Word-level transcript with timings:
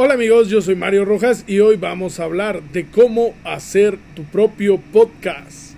Hola 0.00 0.14
amigos, 0.14 0.46
yo 0.48 0.62
soy 0.62 0.76
Mario 0.76 1.04
Rojas 1.04 1.42
y 1.48 1.58
hoy 1.58 1.76
vamos 1.76 2.20
a 2.20 2.22
hablar 2.22 2.62
de 2.62 2.86
cómo 2.86 3.34
hacer 3.42 3.98
tu 4.14 4.22
propio 4.22 4.80
podcast. 4.92 5.74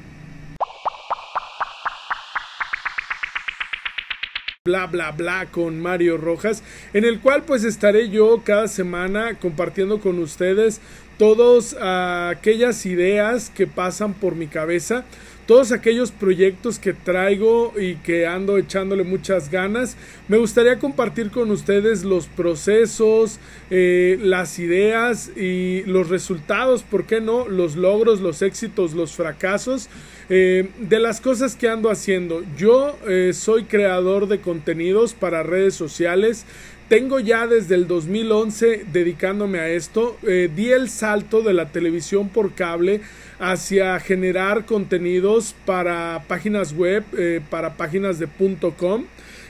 bla 4.63 4.87
bla 4.87 5.11
bla 5.13 5.47
con 5.51 5.81
Mario 5.81 6.19
Rojas, 6.19 6.63
en 6.93 7.07
el 7.07 7.21
cual 7.21 7.45
pues 7.45 7.65
estaré 7.65 8.11
yo 8.11 8.43
cada 8.45 8.69
semana 8.69 9.39
compartiendo 9.39 10.01
con 10.01 10.19
ustedes 10.19 10.83
todas 11.17 11.75
aquellas 11.81 12.85
ideas 12.85 13.49
que 13.49 13.67
pasan 13.67 14.13
por 14.13 14.35
mi 14.37 14.49
cabeza, 14.49 15.07
todos 15.51 15.73
aquellos 15.73 16.13
proyectos 16.13 16.79
que 16.79 16.93
traigo 16.93 17.75
y 17.77 17.97
que 17.97 18.25
ando 18.25 18.57
echándole 18.57 19.03
muchas 19.03 19.51
ganas. 19.51 19.97
Me 20.29 20.39
gustaría 20.39 20.79
compartir 20.79 21.33
con 21.33 21.51
ustedes 21.51 22.05
los 22.05 22.29
procesos, 22.29 23.41
eh, 23.69 24.17
las 24.23 24.61
ideas 24.61 25.33
y 25.37 25.83
los 25.87 26.09
resultados, 26.09 26.85
¿por 26.85 27.05
qué 27.05 27.21
no? 27.21 27.49
Los 27.49 27.75
logros, 27.75 28.21
los 28.21 28.43
éxitos, 28.43 28.95
los 28.95 29.15
fracasos. 29.15 29.89
Eh, 30.29 30.69
de 30.79 31.01
las 31.01 31.21
cosas 31.21 31.57
que 31.57 31.69
ando 31.69 31.91
haciendo, 31.91 32.45
yo 32.57 32.97
eh, 33.09 33.33
soy 33.35 33.65
creador 33.65 34.29
de 34.29 34.41
contenidos 34.41 35.15
para 35.15 35.43
redes 35.43 35.75
sociales, 35.75 36.45
tengo 36.89 37.19
ya 37.19 37.49
desde 37.49 37.75
el 37.75 37.89
2011 37.89 38.87
dedicándome 38.93 39.59
a 39.59 39.69
esto. 39.69 40.17
Di 40.23 40.71
el 40.71 40.89
salto 40.89 41.41
de 41.41 41.55
la 41.55 41.71
televisión 41.71 42.29
por 42.29 42.53
cable 42.55 43.01
hacia 43.41 43.99
generar 43.99 44.67
contenidos 44.67 45.57
para 45.65 46.23
páginas 46.29 46.73
web, 46.73 47.03
eh, 47.19 47.41
para 47.51 47.77
páginas 47.77 48.19
de 48.19 48.29
.com. 48.77 49.05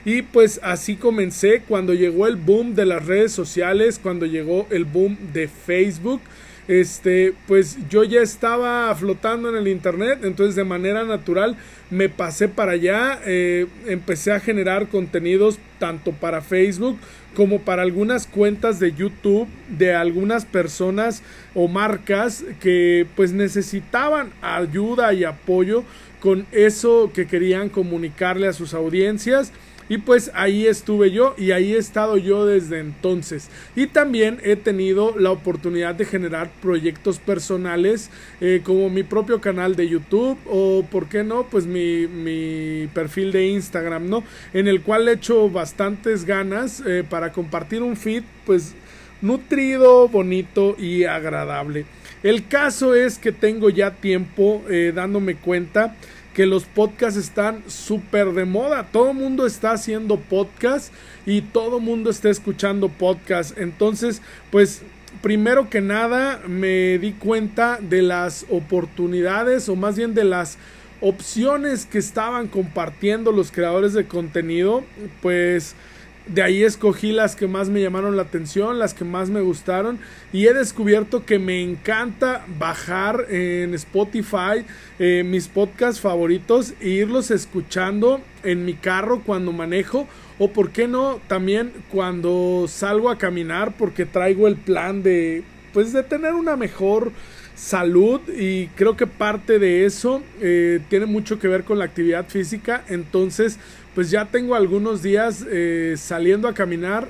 Y 0.04 0.22
pues 0.22 0.58
así 0.62 0.96
comencé 0.96 1.60
cuando 1.68 1.92
llegó 1.92 2.26
el 2.26 2.36
boom 2.36 2.74
de 2.74 2.86
las 2.86 3.04
redes 3.04 3.32
sociales, 3.32 4.00
cuando 4.02 4.24
llegó 4.24 4.66
el 4.70 4.86
boom 4.86 5.18
de 5.34 5.48
Facebook 5.48 6.22
este, 6.70 7.34
pues 7.48 7.78
yo 7.88 8.04
ya 8.04 8.20
estaba 8.20 8.94
flotando 8.94 9.48
en 9.48 9.56
el 9.56 9.66
internet, 9.66 10.20
entonces 10.22 10.54
de 10.54 10.62
manera 10.62 11.02
natural 11.02 11.56
me 11.90 12.08
pasé 12.08 12.48
para 12.48 12.72
allá, 12.72 13.18
eh, 13.26 13.66
empecé 13.88 14.30
a 14.30 14.38
generar 14.38 14.86
contenidos 14.86 15.58
tanto 15.80 16.12
para 16.12 16.42
Facebook 16.42 16.96
como 17.34 17.60
para 17.60 17.82
algunas 17.82 18.26
cuentas 18.26 18.80
de 18.80 18.92
YouTube 18.92 19.48
de 19.68 19.94
algunas 19.94 20.44
personas 20.44 21.22
o 21.54 21.68
marcas 21.68 22.44
que 22.60 23.06
pues 23.16 23.32
necesitaban 23.32 24.30
ayuda 24.42 25.12
y 25.12 25.24
apoyo 25.24 25.84
con 26.20 26.46
eso 26.52 27.10
que 27.14 27.26
querían 27.26 27.68
comunicarle 27.68 28.46
a 28.46 28.52
sus 28.52 28.74
audiencias 28.74 29.52
y 29.90 29.98
pues 29.98 30.30
ahí 30.34 30.68
estuve 30.68 31.10
yo 31.10 31.34
y 31.36 31.50
ahí 31.50 31.74
he 31.74 31.78
estado 31.78 32.16
yo 32.16 32.46
desde 32.46 32.78
entonces. 32.78 33.50
Y 33.74 33.88
también 33.88 34.38
he 34.44 34.54
tenido 34.54 35.18
la 35.18 35.32
oportunidad 35.32 35.96
de 35.96 36.04
generar 36.04 36.48
proyectos 36.62 37.18
personales 37.18 38.08
eh, 38.40 38.62
como 38.64 38.88
mi 38.88 39.02
propio 39.02 39.40
canal 39.40 39.74
de 39.74 39.88
YouTube 39.88 40.38
o, 40.46 40.86
¿por 40.88 41.08
qué 41.08 41.24
no? 41.24 41.48
Pues 41.50 41.66
mi, 41.66 42.06
mi 42.06 42.86
perfil 42.94 43.32
de 43.32 43.48
Instagram, 43.48 44.08
¿no? 44.08 44.22
En 44.54 44.68
el 44.68 44.80
cual 44.80 45.08
he 45.08 45.14
hecho 45.14 45.50
bastantes 45.50 46.24
ganas 46.24 46.80
eh, 46.86 47.04
para 47.06 47.32
compartir 47.32 47.82
un 47.82 47.96
feed, 47.96 48.22
pues 48.46 48.74
nutrido, 49.20 50.08
bonito 50.08 50.76
y 50.78 51.02
agradable. 51.02 51.84
El 52.22 52.46
caso 52.46 52.94
es 52.94 53.18
que 53.18 53.32
tengo 53.32 53.70
ya 53.70 53.92
tiempo 53.92 54.62
eh, 54.70 54.92
dándome 54.94 55.34
cuenta 55.34 55.96
que 56.34 56.46
los 56.46 56.64
podcasts 56.64 57.18
están 57.18 57.62
súper 57.68 58.32
de 58.32 58.44
moda. 58.44 58.88
Todo 58.92 59.12
mundo 59.12 59.46
está 59.46 59.72
haciendo 59.72 60.18
podcast 60.18 60.92
y 61.26 61.42
todo 61.42 61.80
mundo 61.80 62.10
está 62.10 62.30
escuchando 62.30 62.88
podcast. 62.88 63.58
Entonces, 63.58 64.22
pues 64.50 64.82
primero 65.22 65.68
que 65.68 65.80
nada 65.80 66.40
me 66.46 66.98
di 66.98 67.12
cuenta 67.12 67.78
de 67.80 68.02
las 68.02 68.46
oportunidades 68.48 69.68
o 69.68 69.76
más 69.76 69.96
bien 69.96 70.14
de 70.14 70.24
las 70.24 70.56
opciones 71.00 71.86
que 71.86 71.98
estaban 71.98 72.46
compartiendo 72.46 73.32
los 73.32 73.50
creadores 73.50 73.92
de 73.92 74.06
contenido. 74.06 74.84
Pues 75.22 75.74
de 76.34 76.42
ahí 76.42 76.62
escogí 76.62 77.12
las 77.12 77.34
que 77.34 77.48
más 77.48 77.68
me 77.68 77.80
llamaron 77.80 78.16
la 78.16 78.22
atención, 78.22 78.78
las 78.78 78.94
que 78.94 79.04
más 79.04 79.30
me 79.30 79.40
gustaron 79.40 79.98
y 80.32 80.46
he 80.46 80.54
descubierto 80.54 81.24
que 81.24 81.38
me 81.38 81.60
encanta 81.60 82.44
bajar 82.58 83.26
en 83.30 83.74
Spotify 83.74 84.64
eh, 84.98 85.24
mis 85.24 85.48
podcasts 85.48 86.00
favoritos 86.00 86.74
e 86.80 86.88
irlos 86.88 87.30
escuchando 87.30 88.20
en 88.44 88.64
mi 88.64 88.74
carro 88.74 89.22
cuando 89.24 89.52
manejo 89.52 90.06
o 90.38 90.50
por 90.52 90.70
qué 90.70 90.86
no 90.86 91.20
también 91.26 91.72
cuando 91.90 92.66
salgo 92.68 93.10
a 93.10 93.18
caminar 93.18 93.74
porque 93.76 94.06
traigo 94.06 94.46
el 94.46 94.56
plan 94.56 95.02
de 95.02 95.42
pues 95.72 95.92
de 95.92 96.02
tener 96.02 96.34
una 96.34 96.56
mejor 96.56 97.12
salud 97.60 98.20
y 98.28 98.68
creo 98.68 98.96
que 98.96 99.06
parte 99.06 99.58
de 99.58 99.84
eso 99.84 100.22
eh, 100.40 100.80
tiene 100.88 101.06
mucho 101.06 101.38
que 101.38 101.46
ver 101.46 101.64
con 101.64 101.78
la 101.78 101.84
actividad 101.84 102.26
física. 102.26 102.84
Entonces 102.88 103.58
pues 104.00 104.10
ya 104.10 104.24
tengo 104.24 104.54
algunos 104.54 105.02
días 105.02 105.44
eh, 105.46 105.94
saliendo 105.98 106.48
a 106.48 106.54
caminar 106.54 107.06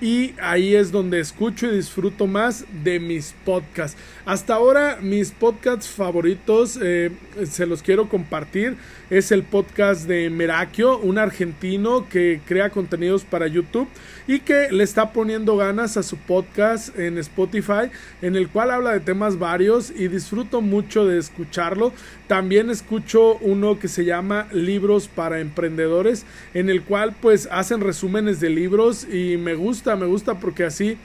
y 0.00 0.34
ahí 0.40 0.74
es 0.74 0.92
donde 0.92 1.20
escucho 1.20 1.66
y 1.66 1.76
disfruto 1.76 2.26
más 2.26 2.64
de 2.82 3.00
mis 3.00 3.34
podcasts. 3.44 3.96
Hasta 4.26 4.54
ahora 4.54 4.98
mis 5.00 5.30
podcasts 5.30 5.88
favoritos 5.88 6.78
eh, 6.82 7.10
se 7.44 7.66
los 7.66 7.82
quiero 7.82 8.08
compartir. 8.08 8.76
Es 9.10 9.30
el 9.32 9.42
podcast 9.42 10.06
de 10.08 10.30
Merakio, 10.30 10.98
un 10.98 11.18
argentino 11.18 12.08
que 12.08 12.40
crea 12.46 12.70
contenidos 12.70 13.22
para 13.24 13.46
YouTube 13.46 13.86
y 14.26 14.40
que 14.40 14.72
le 14.72 14.82
está 14.82 15.12
poniendo 15.12 15.56
ganas 15.56 15.96
a 15.96 16.02
su 16.02 16.16
podcast 16.16 16.98
en 16.98 17.18
Spotify, 17.18 17.90
en 18.22 18.36
el 18.36 18.48
cual 18.48 18.70
habla 18.70 18.92
de 18.92 19.00
temas 19.00 19.38
varios 19.38 19.90
y 19.90 20.08
disfruto 20.08 20.62
mucho 20.62 21.06
de 21.06 21.18
escucharlo. 21.18 21.92
También 22.26 22.70
escucho 22.70 23.36
uno 23.36 23.78
que 23.78 23.88
se 23.88 24.06
llama 24.06 24.48
Libros 24.52 25.08
para 25.08 25.40
Emprendedores, 25.40 26.24
en 26.54 26.70
el 26.70 26.82
cual 26.82 27.14
pues 27.20 27.48
hacen 27.52 27.82
resúmenes 27.82 28.40
de 28.40 28.48
libros 28.48 29.06
y 29.12 29.36
me 29.36 29.54
gusta, 29.54 29.83
me 29.96 30.06
gusta 30.06 30.34
porque 30.34 30.64
así 30.64 30.96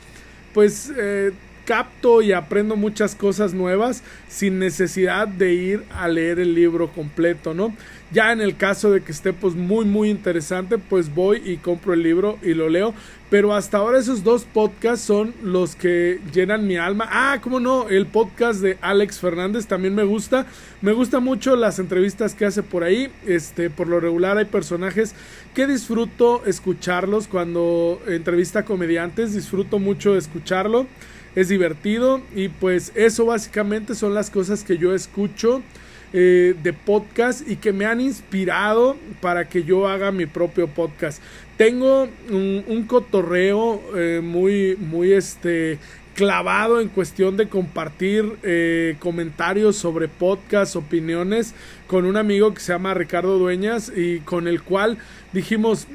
pues... 0.54 0.92
Eh, 0.98 1.32
capto 1.70 2.24
y 2.24 2.32
aprendo 2.32 2.76
muchas 2.76 3.14
cosas 3.14 3.54
nuevas 3.54 4.02
sin 4.28 4.58
necesidad 4.58 5.28
de 5.28 5.54
ir 5.54 5.84
a 5.92 6.08
leer 6.08 6.40
el 6.40 6.56
libro 6.56 6.92
completo, 6.92 7.54
¿no? 7.54 7.76
Ya 8.12 8.32
en 8.32 8.42
el 8.42 8.58
caso 8.58 8.90
de 8.90 9.02
que 9.02 9.12
esté 9.12 9.34
pues 9.34 9.54
muy 9.54 9.86
muy 9.86 10.10
interesante, 10.10 10.78
pues 10.78 11.14
voy 11.14 11.42
y 11.46 11.58
compro 11.58 11.94
el 11.94 12.02
libro 12.02 12.40
y 12.42 12.54
lo 12.54 12.68
leo. 12.68 12.94
Pero 13.30 13.54
hasta 13.54 13.78
ahora 13.78 14.00
esos 14.00 14.24
dos 14.24 14.46
podcasts 14.46 15.06
son 15.06 15.36
los 15.44 15.76
que 15.76 16.20
llenan 16.34 16.66
mi 16.66 16.78
alma. 16.78 17.08
Ah, 17.12 17.40
cómo 17.42 17.60
no, 17.60 17.88
el 17.88 18.08
podcast 18.08 18.62
de 18.62 18.80
Alex 18.82 19.20
Fernández 19.20 19.68
también 19.68 19.94
me 19.94 20.04
gusta. 20.04 20.48
Me 20.82 20.94
gusta 20.94 21.20
mucho 21.20 21.56
las 21.56 21.78
entrevistas 21.78 22.34
que 22.34 22.46
hace 22.46 22.64
por 22.64 22.84
ahí. 22.84 23.12
Este, 23.28 23.70
por 23.70 23.88
lo 23.88 24.00
regular 24.00 24.40
hay 24.40 24.46
personajes 24.46 25.14
que 25.54 25.68
disfruto 25.68 26.44
escucharlos 26.48 27.28
cuando 27.28 28.02
entrevista 28.08 28.66
comediantes. 28.66 29.36
Disfruto 29.36 29.78
mucho 29.78 30.18
escucharlo 30.18 30.88
es 31.36 31.48
divertido 31.48 32.22
y 32.36 32.50
pues 32.50 32.92
eso 32.96 33.26
básicamente 33.26 33.96
son 33.96 34.14
las 34.14 34.30
cosas 34.30 34.64
que 34.64 34.78
yo 34.78 34.94
escucho 34.94 35.62
eh, 36.12 36.56
de 36.64 36.74
podcast 36.74 37.48
y 37.48 37.58
que 37.58 37.72
me 37.72 37.86
han 37.86 38.02
inspirado 38.02 38.98
para 39.22 39.48
que 39.48 39.64
yo 39.64 39.88
haga 39.88 40.12
mi 40.12 40.26
propio 40.26 40.68
podcast. 40.68 41.22
Tengo 41.56 42.08
un, 42.32 42.86
cotorreo 42.88 43.80
eh, 43.96 44.20
muy, 44.24 44.76
muy 44.78 45.14
este, 45.14 45.78
clavado 46.16 46.82
en 46.82 46.88
cuestión 46.88 47.38
de 47.38 47.48
compartir 47.48 48.38
eh, 48.42 48.96
comentarios 48.98 49.76
sobre 49.76 50.08
podcast, 50.08 50.76
opiniones 50.76 51.54
con 51.86 52.06
un 52.06 52.18
amigo 52.18 52.56
que 52.56 52.62
se 52.62 52.74
llama 52.74 52.96
Ricardo 52.96 53.38
Dueñas 53.38 53.92
y 53.96 54.22
con 54.22 54.48
el 54.48 54.64
cual 54.64 54.98
dijimos, 55.32 55.86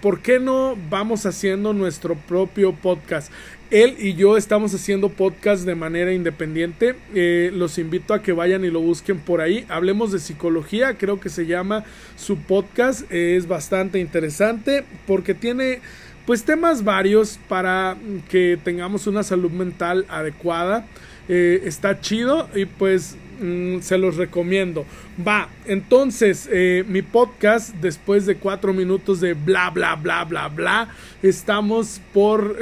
¿por 0.00 0.20
qué 0.20 0.38
no 0.38 0.76
vamos 0.88 1.26
haciendo 1.26 1.72
nuestro 1.72 2.14
propio 2.14 2.74
podcast? 2.74 3.32
Él 3.70 3.96
y 3.98 4.14
yo 4.14 4.38
estamos 4.38 4.74
haciendo 4.74 5.10
podcast 5.10 5.66
de 5.66 5.74
manera 5.74 6.14
independiente. 6.14 6.94
Eh, 7.14 7.50
los 7.52 7.76
invito 7.76 8.14
a 8.14 8.22
que 8.22 8.32
vayan 8.32 8.64
y 8.64 8.70
lo 8.70 8.80
busquen 8.80 9.18
por 9.18 9.42
ahí. 9.42 9.66
Hablemos 9.68 10.10
de 10.10 10.20
psicología, 10.20 10.96
creo 10.96 11.20
que 11.20 11.28
se 11.28 11.44
llama 11.44 11.84
su 12.16 12.38
podcast. 12.38 13.10
es 13.12 13.46
bastante 13.46 13.98
interesante 13.98 14.84
porque 15.06 15.34
tiene 15.34 15.80
pues 16.24 16.44
temas 16.44 16.82
varios 16.82 17.38
para 17.48 17.98
que 18.30 18.58
tengamos 18.62 19.06
una 19.06 19.22
salud 19.22 19.50
mental 19.50 20.06
adecuada. 20.08 20.86
Eh, 21.28 21.60
está 21.64 22.00
chido 22.00 22.48
y 22.54 22.64
pues 22.64 23.16
mm, 23.42 23.80
se 23.80 23.98
los 23.98 24.16
recomiendo. 24.16 24.86
Va, 25.26 25.50
entonces 25.66 26.48
eh, 26.50 26.84
mi 26.88 27.02
podcast 27.02 27.74
después 27.82 28.24
de 28.24 28.36
cuatro 28.36 28.72
minutos 28.72 29.20
de 29.20 29.34
bla 29.34 29.68
bla 29.68 29.94
bla 29.96 30.24
bla 30.24 30.48
bla 30.48 30.88
estamos 31.22 32.00
por 32.14 32.56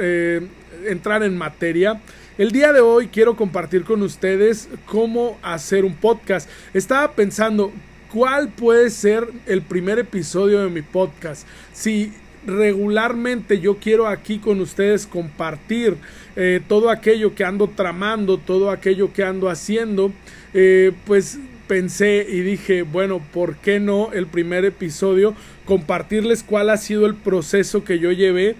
entrar 0.85 1.23
en 1.23 1.37
materia. 1.37 2.01
El 2.37 2.51
día 2.51 2.71
de 2.71 2.81
hoy 2.81 3.07
quiero 3.07 3.35
compartir 3.35 3.83
con 3.83 4.01
ustedes 4.03 4.69
cómo 4.85 5.37
hacer 5.41 5.85
un 5.85 5.95
podcast. 5.95 6.49
Estaba 6.73 7.11
pensando 7.13 7.71
cuál 8.11 8.49
puede 8.49 8.89
ser 8.89 9.27
el 9.45 9.61
primer 9.61 9.99
episodio 9.99 10.59
de 10.59 10.69
mi 10.69 10.81
podcast. 10.81 11.47
Si 11.73 12.13
regularmente 12.45 13.59
yo 13.59 13.77
quiero 13.77 14.07
aquí 14.07 14.39
con 14.39 14.61
ustedes 14.61 15.05
compartir 15.05 15.97
eh, 16.35 16.61
todo 16.67 16.89
aquello 16.89 17.35
que 17.35 17.43
ando 17.43 17.67
tramando, 17.67 18.37
todo 18.37 18.71
aquello 18.71 19.11
que 19.11 19.23
ando 19.23 19.49
haciendo, 19.49 20.11
eh, 20.53 20.93
pues 21.05 21.39
pensé 21.67 22.25
y 22.29 22.41
dije, 22.41 22.83
bueno, 22.83 23.21
¿por 23.33 23.57
qué 23.57 23.79
no 23.79 24.13
el 24.13 24.27
primer 24.27 24.63
episodio 24.63 25.35
compartirles 25.65 26.43
cuál 26.43 26.69
ha 26.69 26.77
sido 26.77 27.05
el 27.05 27.15
proceso 27.15 27.83
que 27.83 27.99
yo 27.99 28.11
llevé 28.11 28.55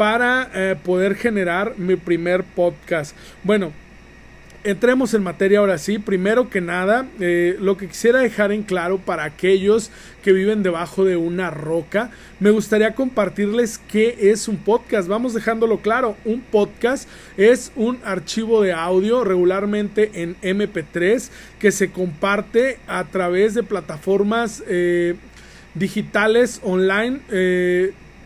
para 0.00 0.50
eh, 0.54 0.76
poder 0.82 1.14
generar 1.14 1.74
mi 1.76 1.94
primer 1.94 2.42
podcast? 2.42 3.14
Bueno, 3.44 3.70
entremos 4.64 5.12
en 5.12 5.22
materia 5.22 5.58
ahora 5.58 5.76
sí. 5.76 5.98
Primero 5.98 6.48
que 6.48 6.62
nada, 6.62 7.06
eh, 7.20 7.58
lo 7.60 7.76
que 7.76 7.86
quisiera 7.86 8.20
dejar 8.20 8.50
en 8.50 8.62
claro 8.62 8.96
para 8.96 9.24
aquellos 9.24 9.90
que 10.22 10.32
viven 10.32 10.62
debajo 10.62 11.04
de 11.04 11.18
una 11.18 11.50
roca, 11.50 12.12
me 12.38 12.48
gustaría 12.48 12.94
compartirles 12.94 13.78
qué 13.92 14.30
es 14.30 14.48
un 14.48 14.56
podcast. 14.56 15.06
Vamos 15.06 15.34
dejándolo 15.34 15.80
claro. 15.80 16.16
Un 16.24 16.40
podcast 16.40 17.06
es 17.36 17.70
un 17.76 17.98
archivo 18.02 18.62
de 18.62 18.72
audio 18.72 19.22
regularmente 19.22 20.12
en 20.14 20.34
MP3 20.40 21.28
que 21.58 21.72
se 21.72 21.90
comparte 21.90 22.78
a 22.86 23.04
través 23.04 23.52
de 23.52 23.64
plataformas 23.64 24.64
eh, 24.66 25.16
digitales 25.74 26.58
online. 26.64 27.20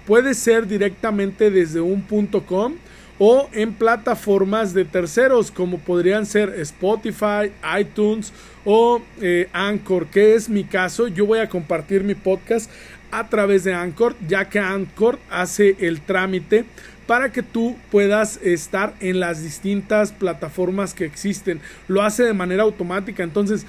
Puede 0.06 0.34
ser 0.34 0.66
directamente 0.66 1.50
desde 1.50 1.80
un 1.80 2.02
punto 2.02 2.44
com 2.44 2.74
o 3.18 3.48
en 3.52 3.72
plataformas 3.74 4.74
de 4.74 4.84
terceros 4.84 5.50
como 5.50 5.78
podrían 5.78 6.26
ser 6.26 6.50
Spotify, 6.60 7.52
iTunes 7.78 8.32
o 8.64 9.00
eh, 9.20 9.48
Anchor, 9.52 10.06
que 10.06 10.34
es 10.34 10.48
mi 10.48 10.64
caso. 10.64 11.06
Yo 11.06 11.26
voy 11.26 11.38
a 11.38 11.48
compartir 11.48 12.02
mi 12.02 12.14
podcast 12.14 12.70
a 13.10 13.28
través 13.28 13.62
de 13.62 13.72
Anchor, 13.72 14.16
ya 14.26 14.48
que 14.48 14.58
Anchor 14.58 15.18
hace 15.30 15.76
el 15.78 16.00
trámite 16.00 16.64
para 17.06 17.30
que 17.30 17.42
tú 17.42 17.76
puedas 17.90 18.40
estar 18.42 18.94
en 19.00 19.20
las 19.20 19.42
distintas 19.42 20.10
plataformas 20.10 20.94
que 20.94 21.04
existen. 21.04 21.60
Lo 21.86 22.02
hace 22.02 22.24
de 22.24 22.32
manera 22.32 22.62
automática, 22.62 23.22
entonces 23.22 23.66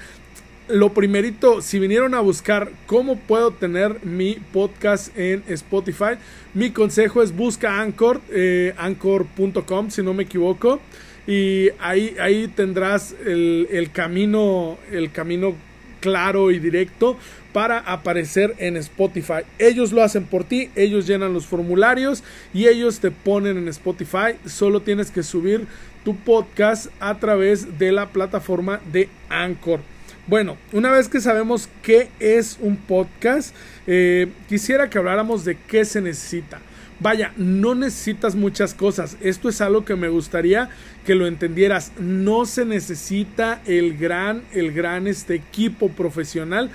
lo 0.68 0.92
primerito, 0.92 1.62
si 1.62 1.78
vinieron 1.78 2.14
a 2.14 2.20
buscar 2.20 2.70
cómo 2.86 3.16
puedo 3.16 3.52
tener 3.52 4.04
mi 4.04 4.34
podcast 4.52 5.16
en 5.16 5.44
Spotify, 5.48 6.14
mi 6.54 6.70
consejo 6.70 7.22
es 7.22 7.34
busca 7.34 7.80
Anchor, 7.80 8.20
eh, 8.30 8.74
anchor.com 8.76 9.90
si 9.90 10.02
no 10.02 10.14
me 10.14 10.24
equivoco, 10.24 10.80
y 11.26 11.70
ahí, 11.78 12.16
ahí 12.20 12.48
tendrás 12.48 13.14
el, 13.24 13.68
el, 13.70 13.90
camino, 13.90 14.78
el 14.90 15.10
camino 15.10 15.54
claro 16.00 16.50
y 16.50 16.58
directo 16.58 17.16
para 17.52 17.78
aparecer 17.78 18.54
en 18.58 18.76
Spotify. 18.76 19.42
Ellos 19.58 19.92
lo 19.92 20.02
hacen 20.02 20.24
por 20.24 20.44
ti, 20.44 20.70
ellos 20.76 21.06
llenan 21.06 21.32
los 21.32 21.46
formularios 21.46 22.22
y 22.52 22.66
ellos 22.66 23.00
te 23.00 23.10
ponen 23.10 23.56
en 23.56 23.68
Spotify. 23.68 24.36
Solo 24.44 24.82
tienes 24.82 25.10
que 25.10 25.22
subir 25.22 25.66
tu 26.04 26.14
podcast 26.14 26.88
a 27.00 27.18
través 27.18 27.78
de 27.78 27.92
la 27.92 28.10
plataforma 28.10 28.80
de 28.92 29.08
Anchor. 29.28 29.80
Bueno, 30.28 30.56
una 30.72 30.90
vez 30.90 31.08
que 31.08 31.20
sabemos 31.20 31.68
qué 31.82 32.08
es 32.18 32.58
un 32.60 32.76
podcast, 32.76 33.54
eh, 33.86 34.26
quisiera 34.48 34.90
que 34.90 34.98
habláramos 34.98 35.44
de 35.44 35.56
qué 35.68 35.84
se 35.84 36.00
necesita. 36.00 36.58
Vaya, 36.98 37.32
no 37.36 37.76
necesitas 37.76 38.34
muchas 38.34 38.74
cosas. 38.74 39.16
Esto 39.20 39.48
es 39.48 39.60
algo 39.60 39.84
que 39.84 39.94
me 39.94 40.08
gustaría 40.08 40.68
que 41.04 41.14
lo 41.14 41.28
entendieras. 41.28 41.92
No 42.00 42.44
se 42.44 42.64
necesita 42.64 43.60
el 43.66 43.96
gran, 43.96 44.42
el 44.50 44.72
gran 44.72 45.06
este 45.06 45.36
equipo 45.36 45.90
profesional. 45.90 46.70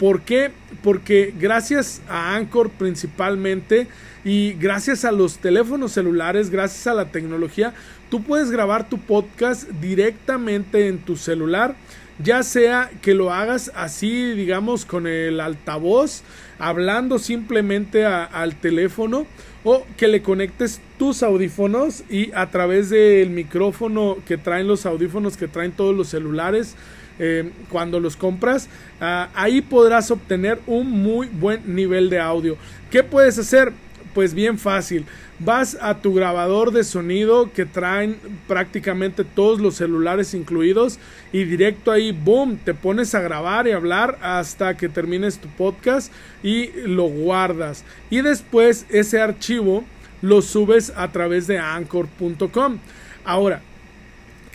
¿Por 0.00 0.22
qué? 0.22 0.50
Porque 0.82 1.32
gracias 1.38 2.02
a 2.08 2.34
Anchor 2.34 2.70
principalmente 2.70 3.86
y 4.24 4.54
gracias 4.54 5.04
a 5.04 5.12
los 5.12 5.38
teléfonos 5.38 5.92
celulares, 5.92 6.50
gracias 6.50 6.88
a 6.88 6.94
la 6.94 7.12
tecnología, 7.12 7.72
tú 8.10 8.24
puedes 8.24 8.50
grabar 8.50 8.88
tu 8.88 8.98
podcast 8.98 9.70
directamente 9.80 10.88
en 10.88 10.98
tu 10.98 11.16
celular 11.16 11.76
ya 12.18 12.42
sea 12.42 12.90
que 13.02 13.14
lo 13.14 13.32
hagas 13.32 13.70
así, 13.74 14.32
digamos, 14.32 14.84
con 14.84 15.06
el 15.06 15.40
altavoz, 15.40 16.22
hablando 16.58 17.18
simplemente 17.18 18.04
al 18.06 18.56
teléfono, 18.56 19.26
o 19.64 19.84
que 19.96 20.06
le 20.06 20.22
conectes 20.22 20.80
tus 20.96 21.22
audífonos 21.22 22.04
y 22.08 22.30
a 22.32 22.50
través 22.50 22.88
del 22.88 23.30
micrófono 23.30 24.16
que 24.24 24.38
traen 24.38 24.68
los 24.68 24.86
audífonos 24.86 25.36
que 25.36 25.48
traen 25.48 25.72
todos 25.72 25.94
los 25.94 26.08
celulares, 26.08 26.76
eh, 27.18 27.50
cuando 27.70 27.98
los 27.98 28.16
compras, 28.16 28.68
ah, 29.00 29.28
ahí 29.34 29.62
podrás 29.62 30.10
obtener 30.10 30.60
un 30.66 30.90
muy 30.90 31.28
buen 31.28 31.74
nivel 31.74 32.10
de 32.10 32.20
audio. 32.20 32.56
¿Qué 32.90 33.02
puedes 33.02 33.38
hacer? 33.38 33.72
Pues 34.16 34.32
bien 34.32 34.58
fácil 34.58 35.04
vas 35.38 35.76
a 35.78 35.98
tu 36.00 36.14
grabador 36.14 36.70
de 36.70 36.84
sonido 36.84 37.52
que 37.52 37.66
traen 37.66 38.16
prácticamente 38.48 39.24
todos 39.24 39.60
los 39.60 39.74
celulares 39.74 40.32
incluidos 40.32 40.98
y 41.34 41.44
directo 41.44 41.92
ahí, 41.92 42.12
boom, 42.12 42.56
te 42.56 42.72
pones 42.72 43.14
a 43.14 43.20
grabar 43.20 43.68
y 43.68 43.72
hablar 43.72 44.16
hasta 44.22 44.74
que 44.74 44.88
termines 44.88 45.36
tu 45.36 45.48
podcast 45.48 46.10
y 46.42 46.70
lo 46.86 47.02
guardas. 47.02 47.84
Y 48.08 48.22
después 48.22 48.86
ese 48.88 49.20
archivo 49.20 49.84
lo 50.22 50.40
subes 50.40 50.94
a 50.96 51.12
través 51.12 51.46
de 51.46 51.58
anchor.com. 51.58 52.78
Ahora, 53.22 53.60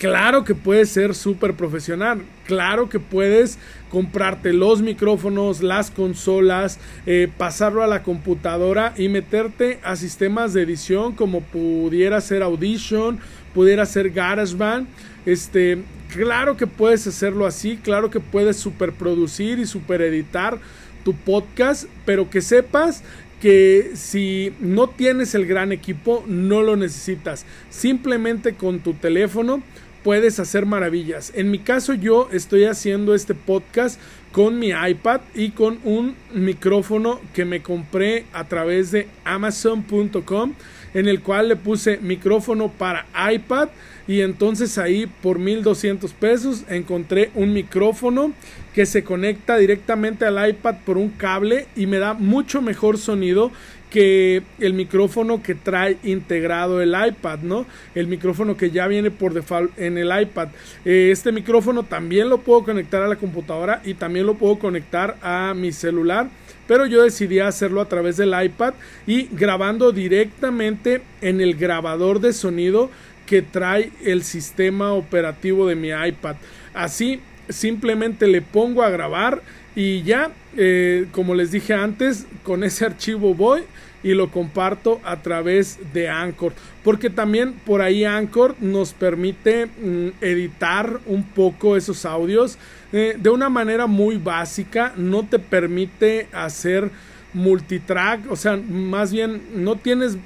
Claro 0.01 0.43
que 0.43 0.55
puedes 0.55 0.89
ser 0.89 1.13
súper 1.13 1.53
profesional, 1.53 2.23
claro 2.47 2.89
que 2.89 2.99
puedes 2.99 3.59
comprarte 3.91 4.51
los 4.51 4.81
micrófonos, 4.81 5.61
las 5.61 5.91
consolas, 5.91 6.79
eh, 7.05 7.29
pasarlo 7.37 7.83
a 7.83 7.87
la 7.87 8.01
computadora 8.01 8.95
y 8.97 9.09
meterte 9.09 9.77
a 9.83 9.95
sistemas 9.95 10.55
de 10.55 10.63
edición 10.63 11.13
como 11.13 11.41
pudiera 11.41 12.19
ser 12.19 12.41
Audition, 12.41 13.19
pudiera 13.53 13.85
ser 13.85 14.09
GarageBand. 14.09 14.87
Este, 15.27 15.77
claro 16.11 16.57
que 16.57 16.65
puedes 16.65 17.05
hacerlo 17.05 17.45
así, 17.45 17.77
claro 17.77 18.09
que 18.09 18.19
puedes 18.19 18.57
superproducir 18.57 19.59
y 19.59 19.67
supereditar 19.67 20.57
tu 21.05 21.13
podcast, 21.13 21.85
pero 22.05 22.27
que 22.27 22.41
sepas 22.41 23.03
que 23.39 23.91
si 23.95 24.53
no 24.59 24.87
tienes 24.87 25.33
el 25.33 25.47
gran 25.47 25.71
equipo, 25.71 26.23
no 26.27 26.61
lo 26.61 26.75
necesitas. 26.75 27.45
Simplemente 27.69 28.53
con 28.53 28.79
tu 28.79 28.93
teléfono 28.93 29.63
puedes 30.03 30.39
hacer 30.39 30.65
maravillas. 30.65 31.31
En 31.35 31.51
mi 31.51 31.59
caso 31.59 31.93
yo 31.93 32.29
estoy 32.31 32.65
haciendo 32.65 33.13
este 33.15 33.35
podcast 33.35 33.99
con 34.31 34.59
mi 34.59 34.69
iPad 34.69 35.21
y 35.35 35.51
con 35.51 35.79
un 35.83 36.15
micrófono 36.33 37.19
que 37.33 37.45
me 37.45 37.61
compré 37.61 38.25
a 38.33 38.45
través 38.45 38.91
de 38.91 39.07
amazon.com 39.25 40.53
en 40.93 41.07
el 41.07 41.21
cual 41.21 41.49
le 41.49 41.55
puse 41.55 41.97
micrófono 42.01 42.69
para 42.69 43.05
iPad 43.31 43.69
y 44.07 44.21
entonces 44.21 44.77
ahí 44.77 45.07
por 45.21 45.39
1200 45.39 46.11
pesos 46.13 46.63
encontré 46.69 47.31
un 47.35 47.53
micrófono 47.53 48.33
que 48.73 48.85
se 48.85 49.03
conecta 49.03 49.57
directamente 49.57 50.25
al 50.25 50.49
iPad 50.49 50.75
por 50.85 50.97
un 50.97 51.09
cable 51.09 51.67
y 51.75 51.87
me 51.87 51.99
da 51.99 52.13
mucho 52.13 52.61
mejor 52.61 52.97
sonido 52.97 53.51
que 53.91 54.41
el 54.59 54.73
micrófono 54.73 55.43
que 55.43 55.53
trae 55.53 55.97
integrado 56.03 56.81
el 56.81 56.95
iPad, 56.95 57.39
¿no? 57.39 57.67
El 57.93 58.07
micrófono 58.07 58.57
que 58.57 58.71
ya 58.71 58.87
viene 58.87 59.11
por 59.11 59.33
default 59.33 59.77
en 59.77 59.97
el 59.97 60.09
iPad. 60.19 60.47
Eh, 60.85 61.09
este 61.11 61.31
micrófono 61.31 61.83
también 61.83 62.29
lo 62.29 62.39
puedo 62.39 62.63
conectar 62.63 63.03
a 63.03 63.07
la 63.07 63.17
computadora 63.17 63.81
y 63.83 63.93
también 63.93 64.25
lo 64.25 64.35
puedo 64.35 64.57
conectar 64.57 65.17
a 65.21 65.53
mi 65.53 65.73
celular, 65.73 66.29
pero 66.67 66.85
yo 66.85 67.03
decidí 67.03 67.39
hacerlo 67.39 67.81
a 67.81 67.89
través 67.89 68.17
del 68.17 68.33
iPad 68.41 68.73
y 69.05 69.27
grabando 69.31 69.91
directamente 69.91 71.01
en 71.21 71.41
el 71.41 71.55
grabador 71.55 72.21
de 72.21 72.31
sonido 72.31 72.89
que 73.25 73.41
trae 73.41 73.91
el 74.03 74.23
sistema 74.23 74.93
operativo 74.93 75.67
de 75.67 75.75
mi 75.75 75.89
iPad. 75.89 76.37
Así 76.73 77.19
simplemente 77.49 78.27
le 78.27 78.41
pongo 78.41 78.83
a 78.83 78.89
grabar 78.89 79.41
y 79.75 80.03
ya, 80.03 80.31
eh, 80.57 81.07
como 81.11 81.35
les 81.35 81.51
dije 81.51 81.73
antes, 81.73 82.25
con 82.43 82.63
ese 82.63 82.85
archivo 82.85 83.33
voy 83.33 83.61
y 84.03 84.13
lo 84.13 84.31
comparto 84.31 84.99
a 85.03 85.21
través 85.21 85.79
de 85.93 86.09
Anchor. 86.09 86.53
Porque 86.83 87.09
también 87.09 87.53
por 87.53 87.81
ahí 87.81 88.03
Anchor 88.03 88.55
nos 88.59 88.93
permite 88.93 89.67
mm, 89.67 90.07
editar 90.21 90.99
un 91.05 91.23
poco 91.23 91.77
esos 91.77 92.05
audios 92.05 92.57
eh, 92.93 93.15
de 93.17 93.29
una 93.29 93.49
manera 93.49 93.87
muy 93.87 94.17
básica. 94.17 94.93
No 94.97 95.25
te 95.25 95.39
permite 95.39 96.27
hacer 96.33 96.89
multitrack, 97.33 98.29
o 98.29 98.35
sea, 98.35 98.57
más 98.57 99.13
bien 99.13 99.41
no 99.55 99.77
tienes 99.77 100.17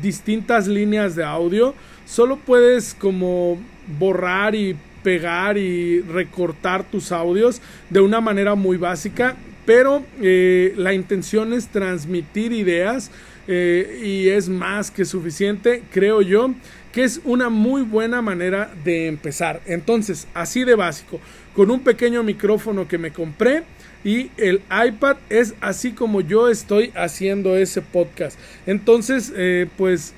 distintas 0.00 0.66
líneas 0.66 1.14
de 1.16 1.24
audio. 1.24 1.74
Solo 2.06 2.36
puedes 2.36 2.94
como 2.94 3.58
borrar 3.98 4.54
y 4.54 4.76
pegar 5.02 5.58
y 5.58 6.00
recortar 6.00 6.84
tus 6.84 7.12
audios 7.12 7.60
de 7.90 8.00
una 8.00 8.20
manera 8.20 8.54
muy 8.54 8.78
básica, 8.78 9.36
pero 9.64 10.04
eh, 10.20 10.74
la 10.76 10.92
intención 10.92 11.52
es 11.52 11.68
transmitir 11.68 12.52
ideas 12.52 13.10
eh, 13.46 14.00
y 14.02 14.28
es 14.28 14.48
más 14.48 14.90
que 14.90 15.04
suficiente, 15.04 15.82
creo 15.92 16.22
yo, 16.22 16.54
que 16.92 17.04
es 17.04 17.20
una 17.24 17.48
muy 17.48 17.82
buena 17.82 18.22
manera 18.22 18.72
de 18.84 19.08
empezar. 19.08 19.60
Entonces, 19.66 20.26
así 20.34 20.64
de 20.64 20.74
básico, 20.74 21.20
con 21.54 21.70
un 21.70 21.80
pequeño 21.80 22.22
micrófono 22.22 22.86
que 22.86 22.98
me 22.98 23.12
compré, 23.12 23.64
y 24.04 24.30
el 24.36 24.60
iPad 24.70 25.16
es 25.30 25.54
así 25.62 25.92
como 25.92 26.20
yo 26.20 26.50
estoy 26.50 26.92
haciendo 26.94 27.56
ese 27.56 27.80
podcast. 27.80 28.38
Entonces, 28.66 29.32
eh, 29.34 29.66
pues 29.78 30.12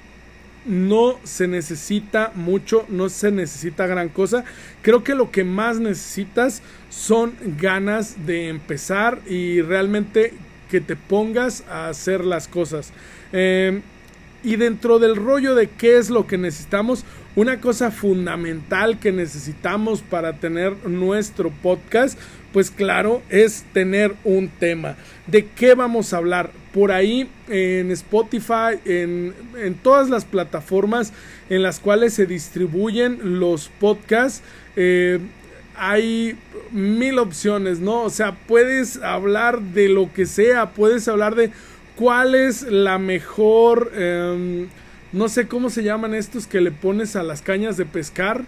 no 0.66 1.18
se 1.24 1.48
necesita 1.48 2.32
mucho, 2.34 2.84
no 2.88 3.08
se 3.08 3.30
necesita 3.30 3.86
gran 3.86 4.08
cosa. 4.08 4.44
Creo 4.82 5.04
que 5.04 5.14
lo 5.14 5.30
que 5.30 5.44
más 5.44 5.78
necesitas 5.78 6.62
son 6.90 7.34
ganas 7.58 8.26
de 8.26 8.48
empezar 8.48 9.20
y 9.28 9.62
realmente 9.62 10.34
que 10.70 10.80
te 10.80 10.96
pongas 10.96 11.64
a 11.68 11.88
hacer 11.88 12.24
las 12.24 12.48
cosas. 12.48 12.92
Eh, 13.32 13.80
y 14.42 14.56
dentro 14.56 14.98
del 14.98 15.16
rollo 15.16 15.54
de 15.54 15.68
qué 15.68 15.98
es 15.98 16.10
lo 16.10 16.26
que 16.26 16.38
necesitamos, 16.38 17.04
una 17.34 17.60
cosa 17.60 17.90
fundamental 17.90 18.98
que 18.98 19.12
necesitamos 19.12 20.02
para 20.02 20.34
tener 20.34 20.88
nuestro 20.88 21.50
podcast, 21.50 22.18
pues 22.56 22.70
claro, 22.70 23.20
es 23.28 23.66
tener 23.74 24.14
un 24.24 24.48
tema. 24.48 24.96
¿De 25.26 25.44
qué 25.44 25.74
vamos 25.74 26.14
a 26.14 26.16
hablar? 26.16 26.52
Por 26.72 26.90
ahí 26.90 27.28
en 27.50 27.90
Spotify, 27.90 28.80
en, 28.86 29.34
en 29.62 29.74
todas 29.74 30.08
las 30.08 30.24
plataformas 30.24 31.12
en 31.50 31.60
las 31.60 31.80
cuales 31.80 32.14
se 32.14 32.24
distribuyen 32.24 33.38
los 33.38 33.68
podcasts, 33.68 34.40
eh, 34.74 35.18
hay 35.76 36.38
mil 36.72 37.18
opciones, 37.18 37.80
¿no? 37.80 38.04
O 38.04 38.08
sea, 38.08 38.32
puedes 38.32 39.02
hablar 39.02 39.60
de 39.60 39.90
lo 39.90 40.10
que 40.14 40.24
sea, 40.24 40.70
puedes 40.70 41.06
hablar 41.08 41.34
de 41.34 41.50
cuál 41.94 42.34
es 42.34 42.62
la 42.62 42.96
mejor, 42.96 43.92
em, 43.94 44.68
no 45.12 45.28
sé 45.28 45.46
cómo 45.46 45.68
se 45.68 45.82
llaman 45.82 46.14
estos 46.14 46.46
que 46.46 46.62
le 46.62 46.70
pones 46.70 47.16
a 47.16 47.22
las 47.22 47.42
cañas 47.42 47.76
de 47.76 47.84
pescar, 47.84 48.46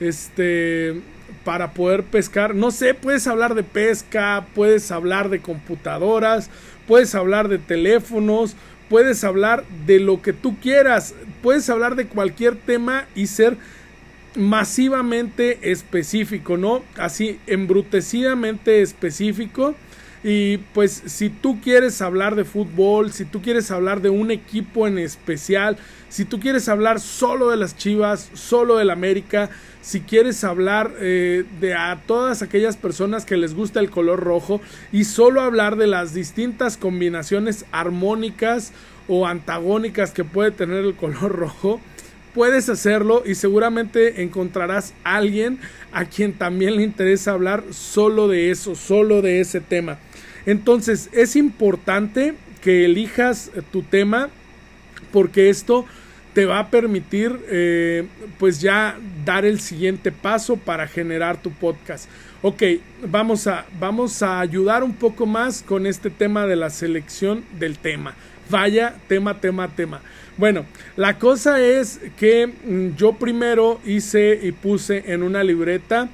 este, 0.00 1.02
para 1.44 1.72
poder 1.72 2.04
pescar, 2.04 2.54
no 2.54 2.70
sé, 2.70 2.94
puedes 2.94 3.26
hablar 3.26 3.54
de 3.54 3.62
pesca, 3.62 4.46
puedes 4.54 4.90
hablar 4.90 5.28
de 5.28 5.40
computadoras, 5.40 6.50
puedes 6.86 7.14
hablar 7.14 7.48
de 7.48 7.58
teléfonos, 7.58 8.56
puedes 8.88 9.24
hablar 9.24 9.64
de 9.86 10.00
lo 10.00 10.22
que 10.22 10.32
tú 10.32 10.56
quieras, 10.60 11.14
puedes 11.42 11.68
hablar 11.70 11.96
de 11.96 12.06
cualquier 12.06 12.56
tema 12.56 13.06
y 13.14 13.26
ser 13.26 13.56
masivamente 14.34 15.70
específico, 15.70 16.56
¿no? 16.56 16.82
Así, 16.96 17.38
embrutecidamente 17.46 18.82
específico 18.82 19.74
y 20.24 20.58
pues 20.58 21.02
si 21.06 21.30
tú 21.30 21.60
quieres 21.60 22.00
hablar 22.00 22.36
de 22.36 22.44
fútbol, 22.44 23.12
si 23.12 23.24
tú 23.24 23.42
quieres 23.42 23.70
hablar 23.70 24.00
de 24.02 24.10
un 24.10 24.30
equipo 24.30 24.86
en 24.86 24.98
especial, 24.98 25.76
si 26.08 26.24
tú 26.24 26.38
quieres 26.38 26.68
hablar 26.68 27.00
solo 27.00 27.50
de 27.50 27.56
las 27.56 27.76
Chivas, 27.76 28.30
solo 28.34 28.76
del 28.76 28.90
América, 28.90 29.50
si 29.80 30.00
quieres 30.00 30.44
hablar 30.44 30.92
eh, 31.00 31.44
de 31.60 31.74
a 31.74 32.00
todas 32.06 32.42
aquellas 32.42 32.76
personas 32.76 33.24
que 33.24 33.36
les 33.36 33.54
gusta 33.54 33.80
el 33.80 33.90
color 33.90 34.20
rojo 34.20 34.60
y 34.92 35.04
solo 35.04 35.40
hablar 35.40 35.76
de 35.76 35.88
las 35.88 36.14
distintas 36.14 36.76
combinaciones 36.76 37.64
armónicas 37.72 38.72
o 39.08 39.26
antagónicas 39.26 40.12
que 40.12 40.22
puede 40.22 40.52
tener 40.52 40.84
el 40.84 40.94
color 40.94 41.32
rojo, 41.36 41.80
puedes 42.32 42.68
hacerlo 42.68 43.24
y 43.26 43.34
seguramente 43.34 44.22
encontrarás 44.22 44.94
alguien 45.02 45.58
a 45.90 46.04
quien 46.04 46.32
también 46.32 46.76
le 46.76 46.84
interesa 46.84 47.32
hablar 47.32 47.64
solo 47.70 48.28
de 48.28 48.52
eso, 48.52 48.76
solo 48.76 49.20
de 49.20 49.40
ese 49.40 49.60
tema. 49.60 49.98
Entonces 50.46 51.08
es 51.12 51.36
importante 51.36 52.34
que 52.62 52.84
elijas 52.84 53.50
tu 53.70 53.82
tema 53.82 54.28
porque 55.12 55.50
esto 55.50 55.84
te 56.32 56.46
va 56.46 56.60
a 56.60 56.70
permitir 56.70 57.38
eh, 57.48 58.06
pues 58.38 58.60
ya 58.60 58.98
dar 59.24 59.44
el 59.44 59.60
siguiente 59.60 60.10
paso 60.12 60.56
para 60.56 60.86
generar 60.86 61.42
tu 61.42 61.50
podcast. 61.50 62.08
Ok, 62.40 62.62
vamos 63.06 63.46
a, 63.46 63.66
vamos 63.78 64.22
a 64.22 64.40
ayudar 64.40 64.82
un 64.82 64.94
poco 64.94 65.26
más 65.26 65.62
con 65.62 65.86
este 65.86 66.10
tema 66.10 66.46
de 66.46 66.56
la 66.56 66.70
selección 66.70 67.44
del 67.58 67.78
tema. 67.78 68.14
Vaya, 68.50 68.94
tema, 69.08 69.40
tema, 69.40 69.68
tema. 69.68 70.00
Bueno, 70.38 70.64
la 70.96 71.18
cosa 71.18 71.60
es 71.60 72.00
que 72.18 72.46
mm, 72.46 72.96
yo 72.96 73.12
primero 73.12 73.80
hice 73.84 74.40
y 74.42 74.52
puse 74.52 75.12
en 75.12 75.22
una 75.22 75.44
libreta 75.44 76.08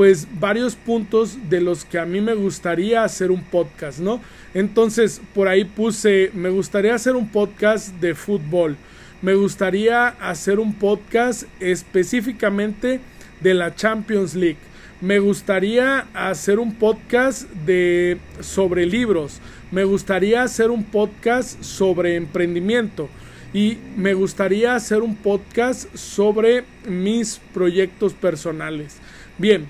pues 0.00 0.26
varios 0.40 0.76
puntos 0.76 1.50
de 1.50 1.60
los 1.60 1.84
que 1.84 1.98
a 1.98 2.06
mí 2.06 2.22
me 2.22 2.32
gustaría 2.32 3.04
hacer 3.04 3.30
un 3.30 3.44
podcast, 3.44 3.98
¿no? 3.98 4.22
Entonces, 4.54 5.20
por 5.34 5.46
ahí 5.46 5.66
puse, 5.66 6.30
me 6.32 6.48
gustaría 6.48 6.94
hacer 6.94 7.16
un 7.16 7.28
podcast 7.28 7.94
de 7.96 8.14
fútbol. 8.14 8.78
Me 9.20 9.34
gustaría 9.34 10.08
hacer 10.08 10.58
un 10.58 10.72
podcast 10.72 11.42
específicamente 11.60 13.00
de 13.42 13.52
la 13.52 13.74
Champions 13.74 14.34
League. 14.34 14.56
Me 15.02 15.18
gustaría 15.18 16.06
hacer 16.14 16.60
un 16.60 16.76
podcast 16.76 17.50
de 17.66 18.16
sobre 18.40 18.86
libros. 18.86 19.38
Me 19.70 19.84
gustaría 19.84 20.42
hacer 20.44 20.70
un 20.70 20.84
podcast 20.84 21.62
sobre 21.62 22.16
emprendimiento 22.16 23.10
y 23.52 23.76
me 23.98 24.14
gustaría 24.14 24.74
hacer 24.74 25.02
un 25.02 25.14
podcast 25.14 25.94
sobre 25.94 26.64
mis 26.88 27.38
proyectos 27.52 28.14
personales. 28.14 28.96
Bien, 29.36 29.66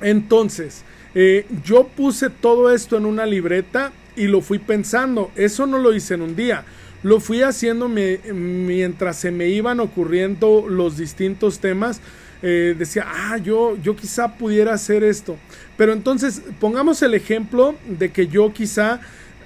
entonces, 0.00 0.84
eh, 1.14 1.46
yo 1.64 1.88
puse 1.88 2.30
todo 2.30 2.72
esto 2.72 2.96
en 2.96 3.06
una 3.06 3.26
libreta 3.26 3.92
y 4.16 4.26
lo 4.26 4.40
fui 4.40 4.58
pensando. 4.58 5.30
Eso 5.36 5.66
no 5.66 5.78
lo 5.78 5.94
hice 5.94 6.14
en 6.14 6.22
un 6.22 6.36
día. 6.36 6.64
Lo 7.02 7.20
fui 7.20 7.42
haciendo 7.42 7.88
mientras 7.88 9.16
se 9.16 9.30
me 9.30 9.48
iban 9.48 9.80
ocurriendo 9.80 10.66
los 10.68 10.96
distintos 10.96 11.58
temas. 11.58 12.00
Eh, 12.42 12.74
decía, 12.78 13.06
ah, 13.06 13.38
yo, 13.38 13.76
yo 13.82 13.96
quizá 13.96 14.36
pudiera 14.36 14.74
hacer 14.74 15.04
esto. 15.04 15.36
Pero 15.76 15.92
entonces, 15.92 16.42
pongamos 16.58 17.02
el 17.02 17.14
ejemplo 17.14 17.74
de 17.86 18.10
que 18.10 18.28
yo 18.28 18.52
quizá 18.52 19.00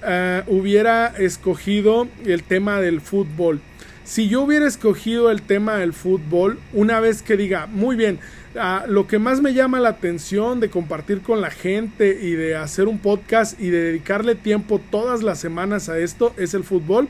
eh, 0.04 0.42
hubiera 0.48 1.06
escogido 1.06 2.08
el 2.24 2.42
tema 2.42 2.80
del 2.80 3.00
fútbol. 3.00 3.60
Si 4.04 4.28
yo 4.28 4.42
hubiera 4.42 4.66
escogido 4.66 5.30
el 5.30 5.42
tema 5.42 5.76
del 5.76 5.92
fútbol, 5.92 6.58
una 6.72 7.00
vez 7.00 7.22
que 7.22 7.36
diga, 7.36 7.66
muy 7.66 7.96
bien, 7.96 8.18
Lo 8.86 9.06
que 9.06 9.18
más 9.18 9.40
me 9.40 9.52
llama 9.52 9.80
la 9.80 9.88
atención 9.90 10.60
de 10.60 10.70
compartir 10.70 11.22
con 11.22 11.40
la 11.40 11.50
gente 11.50 12.18
y 12.22 12.32
de 12.32 12.54
hacer 12.54 12.86
un 12.86 12.98
podcast 12.98 13.60
y 13.60 13.70
de 13.70 13.82
dedicarle 13.82 14.36
tiempo 14.36 14.80
todas 14.90 15.22
las 15.22 15.40
semanas 15.40 15.88
a 15.88 15.98
esto 15.98 16.32
es 16.36 16.54
el 16.54 16.62
fútbol. 16.62 17.08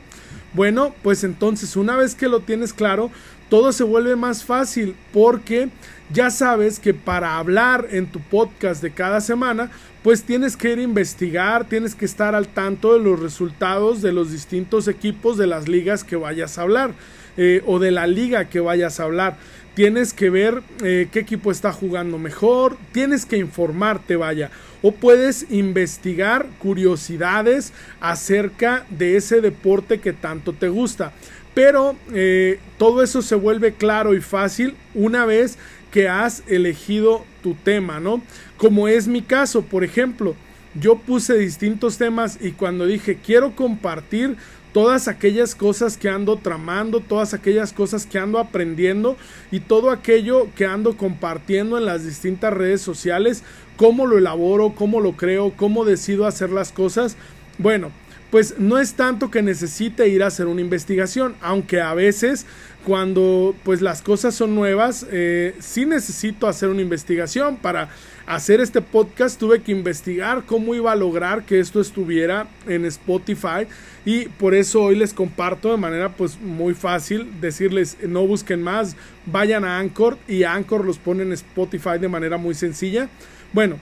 Bueno, 0.53 0.95
pues 1.03 1.23
entonces 1.23 1.75
una 1.75 1.97
vez 1.97 2.15
que 2.15 2.29
lo 2.29 2.39
tienes 2.39 2.73
claro, 2.73 3.11
todo 3.49 3.71
se 3.73 3.83
vuelve 3.83 4.15
más 4.15 4.43
fácil 4.43 4.95
porque 5.13 5.69
ya 6.11 6.31
sabes 6.31 6.79
que 6.79 6.93
para 6.93 7.37
hablar 7.37 7.87
en 7.91 8.07
tu 8.07 8.19
podcast 8.21 8.81
de 8.81 8.91
cada 8.91 9.21
semana, 9.21 9.69
pues 10.01 10.23
tienes 10.23 10.55
que 10.57 10.71
ir 10.71 10.79
a 10.79 10.83
investigar, 10.83 11.65
tienes 11.67 11.93
que 11.93 12.05
estar 12.05 12.35
al 12.35 12.47
tanto 12.47 12.93
de 12.93 13.03
los 13.03 13.19
resultados 13.19 14.01
de 14.01 14.13
los 14.13 14.31
distintos 14.31 14.87
equipos 14.87 15.37
de 15.37 15.47
las 15.47 15.67
ligas 15.67 16.03
que 16.03 16.15
vayas 16.15 16.57
a 16.57 16.63
hablar 16.63 16.91
eh, 17.37 17.61
o 17.65 17.79
de 17.79 17.91
la 17.91 18.07
liga 18.07 18.45
que 18.45 18.59
vayas 18.59 18.99
a 18.99 19.03
hablar 19.03 19.37
tienes 19.75 20.13
que 20.13 20.29
ver 20.29 20.63
eh, 20.83 21.09
qué 21.11 21.19
equipo 21.19 21.51
está 21.51 21.71
jugando 21.71 22.17
mejor, 22.17 22.77
tienes 22.91 23.25
que 23.25 23.37
informarte, 23.37 24.15
vaya, 24.15 24.49
o 24.81 24.93
puedes 24.93 25.51
investigar 25.51 26.47
curiosidades 26.59 27.73
acerca 27.99 28.85
de 28.89 29.17
ese 29.17 29.41
deporte 29.41 29.99
que 29.99 30.13
tanto 30.13 30.53
te 30.53 30.69
gusta. 30.69 31.11
Pero 31.53 31.95
eh, 32.13 32.59
todo 32.77 33.03
eso 33.03 33.21
se 33.21 33.35
vuelve 33.35 33.73
claro 33.73 34.13
y 34.13 34.21
fácil 34.21 34.75
una 34.93 35.25
vez 35.25 35.57
que 35.91 36.09
has 36.09 36.43
elegido 36.47 37.23
tu 37.41 37.53
tema, 37.53 37.99
¿no? 37.99 38.21
Como 38.57 38.87
es 38.87 39.07
mi 39.07 39.21
caso, 39.21 39.61
por 39.61 39.83
ejemplo, 39.83 40.35
yo 40.79 40.97
puse 40.97 41.37
distintos 41.37 41.97
temas 41.97 42.37
y 42.41 42.51
cuando 42.51 42.85
dije 42.85 43.17
quiero 43.23 43.55
compartir 43.55 44.35
todas 44.75 45.07
aquellas 45.07 45.55
cosas 45.55 45.95
que 45.95 46.09
ando 46.09 46.35
tramando, 46.35 46.99
todas 46.99 47.33
aquellas 47.33 47.71
cosas 47.71 48.05
que 48.05 48.19
ando 48.19 48.39
aprendiendo 48.39 49.15
y 49.49 49.61
todo 49.61 49.89
aquello 49.89 50.49
que 50.53 50.65
ando 50.65 50.97
compartiendo 50.97 51.77
en 51.77 51.85
las 51.85 52.03
distintas 52.03 52.51
redes 52.53 52.81
sociales, 52.81 53.45
cómo 53.77 54.05
lo 54.05 54.17
elaboro, 54.17 54.75
cómo 54.75 54.99
lo 54.99 55.13
creo, 55.13 55.53
cómo 55.55 55.85
decido 55.85 56.25
hacer 56.25 56.49
las 56.49 56.73
cosas. 56.73 57.15
Bueno, 57.57 57.93
pues 58.35 58.59
no 58.59 58.79
es 58.79 58.95
tanto 58.95 59.31
que 59.31 59.41
necesite 59.41 60.09
ir 60.09 60.21
a 60.21 60.27
hacer 60.27 60.47
una 60.47 60.59
investigación, 60.59 61.35
aunque 61.39 61.79
a 61.79 61.93
veces 61.93 62.45
cuando 62.83 63.55
pues 63.63 63.81
las 63.81 64.01
cosas 64.01 64.35
son 64.35 64.55
nuevas, 64.55 65.07
eh, 65.09 65.55
sí 65.59 65.85
necesito 65.85 66.45
hacer 66.49 66.67
una 66.67 66.81
investigación 66.81 67.55
para 67.55 67.87
hacer 68.25 68.59
este 68.59 68.81
podcast 68.81 69.39
tuve 69.39 69.61
que 69.61 69.71
investigar 69.71 70.43
cómo 70.45 70.75
iba 70.75 70.91
a 70.91 70.97
lograr 70.97 71.45
que 71.45 71.61
esto 71.61 71.79
estuviera 71.79 72.49
en 72.67 72.83
Spotify 72.83 73.67
y 74.03 74.25
por 74.25 74.53
eso 74.53 74.81
hoy 74.81 74.97
les 74.97 75.13
comparto 75.13 75.71
de 75.71 75.77
manera 75.77 76.09
pues 76.09 76.37
muy 76.37 76.73
fácil 76.73 77.39
decirles 77.39 77.95
no 78.05 78.27
busquen 78.27 78.61
más, 78.61 78.97
vayan 79.27 79.63
a 79.63 79.79
Anchor 79.79 80.17
y 80.27 80.43
Anchor 80.43 80.83
los 80.83 80.97
pone 80.97 81.23
en 81.23 81.31
Spotify 81.31 81.99
de 82.01 82.09
manera 82.09 82.35
muy 82.35 82.53
sencilla. 82.53 83.07
Bueno, 83.53 83.77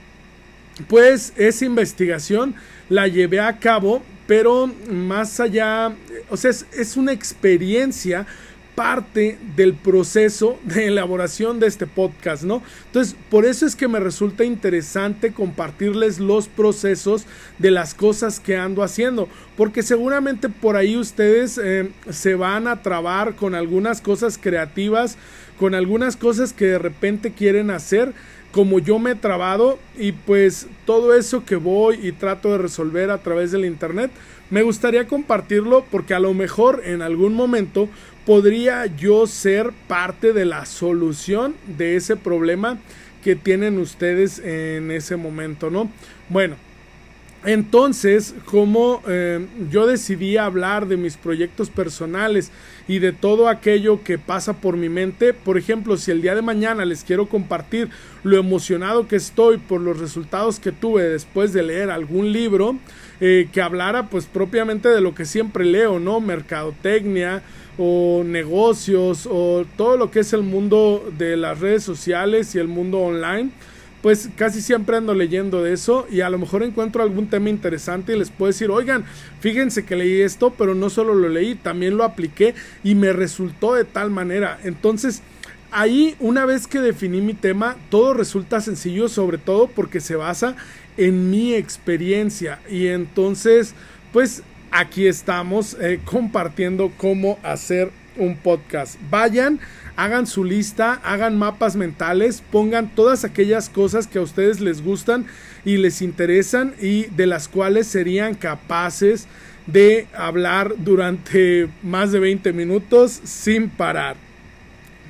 pues 0.86 1.32
esa 1.36 1.64
investigación 1.64 2.54
la 2.88 3.08
llevé 3.08 3.40
a 3.40 3.58
cabo, 3.58 4.02
pero 4.26 4.70
más 4.90 5.40
allá, 5.40 5.94
o 6.30 6.36
sea, 6.36 6.50
es, 6.50 6.66
es 6.72 6.96
una 6.96 7.12
experiencia 7.12 8.26
parte 8.74 9.38
del 9.56 9.74
proceso 9.74 10.58
de 10.64 10.86
elaboración 10.88 11.60
de 11.60 11.66
este 11.68 11.86
podcast, 11.86 12.42
¿no? 12.42 12.62
Entonces, 12.86 13.16
por 13.30 13.44
eso 13.44 13.66
es 13.66 13.76
que 13.76 13.88
me 13.88 14.00
resulta 14.00 14.44
interesante 14.44 15.32
compartirles 15.32 16.18
los 16.18 16.48
procesos 16.48 17.24
de 17.58 17.70
las 17.70 17.94
cosas 17.94 18.40
que 18.40 18.56
ando 18.56 18.82
haciendo, 18.82 19.28
porque 19.56 19.82
seguramente 19.82 20.48
por 20.48 20.76
ahí 20.76 20.96
ustedes 20.96 21.58
eh, 21.62 21.90
se 22.10 22.34
van 22.34 22.66
a 22.66 22.82
trabar 22.82 23.36
con 23.36 23.54
algunas 23.54 24.00
cosas 24.00 24.38
creativas, 24.38 25.16
con 25.58 25.74
algunas 25.74 26.16
cosas 26.16 26.52
que 26.52 26.66
de 26.66 26.78
repente 26.78 27.32
quieren 27.32 27.70
hacer, 27.70 28.12
como 28.54 28.78
yo 28.78 29.00
me 29.00 29.10
he 29.10 29.14
trabado 29.16 29.80
y 29.98 30.12
pues 30.12 30.68
todo 30.86 31.16
eso 31.16 31.44
que 31.44 31.56
voy 31.56 31.98
y 32.00 32.12
trato 32.12 32.52
de 32.52 32.58
resolver 32.58 33.10
a 33.10 33.18
través 33.18 33.50
del 33.50 33.64
internet, 33.64 34.12
me 34.48 34.62
gustaría 34.62 35.08
compartirlo 35.08 35.84
porque 35.90 36.14
a 36.14 36.20
lo 36.20 36.32
mejor 36.34 36.82
en 36.84 37.02
algún 37.02 37.34
momento 37.34 37.88
podría 38.24 38.86
yo 38.86 39.26
ser 39.26 39.72
parte 39.88 40.32
de 40.32 40.44
la 40.44 40.66
solución 40.66 41.56
de 41.66 41.96
ese 41.96 42.14
problema 42.14 42.78
que 43.24 43.34
tienen 43.34 43.80
ustedes 43.80 44.38
en 44.38 44.92
ese 44.92 45.16
momento, 45.16 45.68
¿no? 45.68 45.90
Bueno, 46.28 46.54
entonces, 47.44 48.34
como 48.46 49.02
eh, 49.06 49.46
yo 49.70 49.86
decidí 49.86 50.38
hablar 50.38 50.86
de 50.86 50.96
mis 50.96 51.18
proyectos 51.18 51.68
personales 51.68 52.50
y 52.88 53.00
de 53.00 53.12
todo 53.12 53.48
aquello 53.48 54.02
que 54.02 54.18
pasa 54.18 54.54
por 54.54 54.78
mi 54.78 54.88
mente, 54.88 55.34
por 55.34 55.58
ejemplo, 55.58 55.98
si 55.98 56.10
el 56.10 56.22
día 56.22 56.34
de 56.34 56.40
mañana 56.40 56.86
les 56.86 57.04
quiero 57.04 57.28
compartir 57.28 57.90
lo 58.22 58.38
emocionado 58.38 59.08
que 59.08 59.16
estoy 59.16 59.58
por 59.58 59.82
los 59.82 60.00
resultados 60.00 60.58
que 60.58 60.72
tuve 60.72 61.02
después 61.02 61.52
de 61.52 61.62
leer 61.62 61.90
algún 61.90 62.32
libro 62.32 62.76
eh, 63.20 63.48
que 63.52 63.60
hablara 63.60 64.08
pues 64.08 64.24
propiamente 64.24 64.88
de 64.88 65.02
lo 65.02 65.14
que 65.14 65.26
siempre 65.26 65.66
leo, 65.66 66.00
¿no? 66.00 66.20
Mercadotecnia 66.20 67.42
o 67.76 68.22
negocios 68.24 69.28
o 69.30 69.66
todo 69.76 69.98
lo 69.98 70.10
que 70.10 70.20
es 70.20 70.32
el 70.32 70.42
mundo 70.42 71.12
de 71.18 71.36
las 71.36 71.60
redes 71.60 71.82
sociales 71.82 72.54
y 72.54 72.58
el 72.58 72.68
mundo 72.68 73.00
online 73.00 73.50
pues 74.04 74.28
casi 74.36 74.60
siempre 74.60 74.98
ando 74.98 75.14
leyendo 75.14 75.62
de 75.62 75.72
eso 75.72 76.06
y 76.10 76.20
a 76.20 76.28
lo 76.28 76.36
mejor 76.36 76.62
encuentro 76.62 77.02
algún 77.02 77.30
tema 77.30 77.48
interesante 77.48 78.14
y 78.14 78.18
les 78.18 78.28
puedo 78.28 78.52
decir, 78.52 78.70
oigan, 78.70 79.06
fíjense 79.40 79.86
que 79.86 79.96
leí 79.96 80.20
esto, 80.20 80.52
pero 80.58 80.74
no 80.74 80.90
solo 80.90 81.14
lo 81.14 81.30
leí, 81.30 81.54
también 81.54 81.96
lo 81.96 82.04
apliqué 82.04 82.54
y 82.82 82.96
me 82.96 83.14
resultó 83.14 83.72
de 83.72 83.86
tal 83.86 84.10
manera. 84.10 84.58
Entonces, 84.62 85.22
ahí 85.70 86.16
una 86.20 86.44
vez 86.44 86.66
que 86.66 86.80
definí 86.80 87.22
mi 87.22 87.32
tema, 87.32 87.76
todo 87.88 88.12
resulta 88.12 88.60
sencillo, 88.60 89.08
sobre 89.08 89.38
todo 89.38 89.68
porque 89.68 90.00
se 90.00 90.16
basa 90.16 90.54
en 90.98 91.30
mi 91.30 91.54
experiencia 91.54 92.60
y 92.68 92.88
entonces, 92.88 93.74
pues 94.12 94.42
aquí 94.70 95.06
estamos 95.06 95.78
eh, 95.80 95.98
compartiendo 96.04 96.92
cómo 96.98 97.38
hacer 97.42 97.90
un 98.18 98.36
podcast. 98.36 98.96
Vayan 99.08 99.60
hagan 99.96 100.26
su 100.26 100.44
lista, 100.44 101.00
hagan 101.04 101.38
mapas 101.38 101.76
mentales, 101.76 102.42
pongan 102.50 102.94
todas 102.94 103.24
aquellas 103.24 103.68
cosas 103.68 104.06
que 104.06 104.18
a 104.18 104.22
ustedes 104.22 104.60
les 104.60 104.82
gustan 104.82 105.26
y 105.64 105.76
les 105.76 106.02
interesan 106.02 106.74
y 106.80 107.04
de 107.06 107.26
las 107.26 107.48
cuales 107.48 107.86
serían 107.86 108.34
capaces 108.34 109.26
de 109.66 110.06
hablar 110.14 110.74
durante 110.78 111.68
más 111.82 112.12
de 112.12 112.20
20 112.20 112.52
minutos 112.52 113.20
sin 113.24 113.70
parar. 113.70 114.16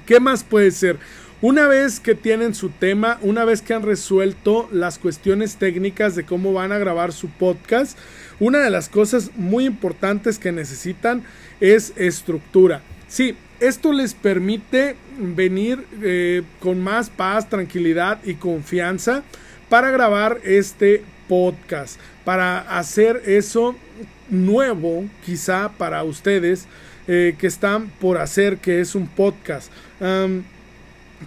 ¿Qué 0.07 0.21
más 0.21 0.45
puede 0.45 0.71
ser? 0.71 0.99
Una 1.41 1.67
vez 1.67 2.01
que 2.01 2.15
tienen 2.15 2.55
su 2.55 2.71
tema, 2.71 3.19
una 3.21 3.45
vez 3.45 3.61
que 3.61 3.75
han 3.75 3.83
resuelto 3.83 4.69
las 4.73 4.99
cuestiones 4.99 5.57
técnicas 5.57 6.15
de 6.15 6.25
cómo 6.25 6.53
van 6.53 6.73
a 6.73 6.79
grabar 6.79 7.13
su 7.13 7.29
podcast, 7.29 7.99
una 8.41 8.61
de 8.61 8.71
las 8.71 8.89
cosas 8.89 9.31
muy 9.37 9.67
importantes 9.67 10.39
que 10.39 10.53
necesitan 10.53 11.23
es 11.61 11.93
estructura. 11.97 12.81
Sí, 13.09 13.37
esto 13.61 13.93
les 13.93 14.15
permite 14.15 14.97
venir 15.19 15.85
eh, 16.03 16.43
con 16.61 16.81
más 16.81 17.11
paz, 17.11 17.49
tranquilidad 17.49 18.19
y 18.25 18.35
confianza 18.35 19.23
para 19.69 19.91
grabar 19.91 20.41
este 20.45 21.03
podcast, 21.29 21.99
para 22.25 22.59
hacer 22.79 23.23
eso 23.27 23.75
nuevo 24.29 25.05
quizá 25.25 25.71
para 25.71 26.03
ustedes 26.03 26.67
eh, 27.07 27.35
que 27.39 27.47
están 27.47 27.89
por 28.01 28.19
hacer 28.19 28.59
que 28.59 28.81
es 28.81 28.95
un 28.95 29.07
podcast. 29.07 29.71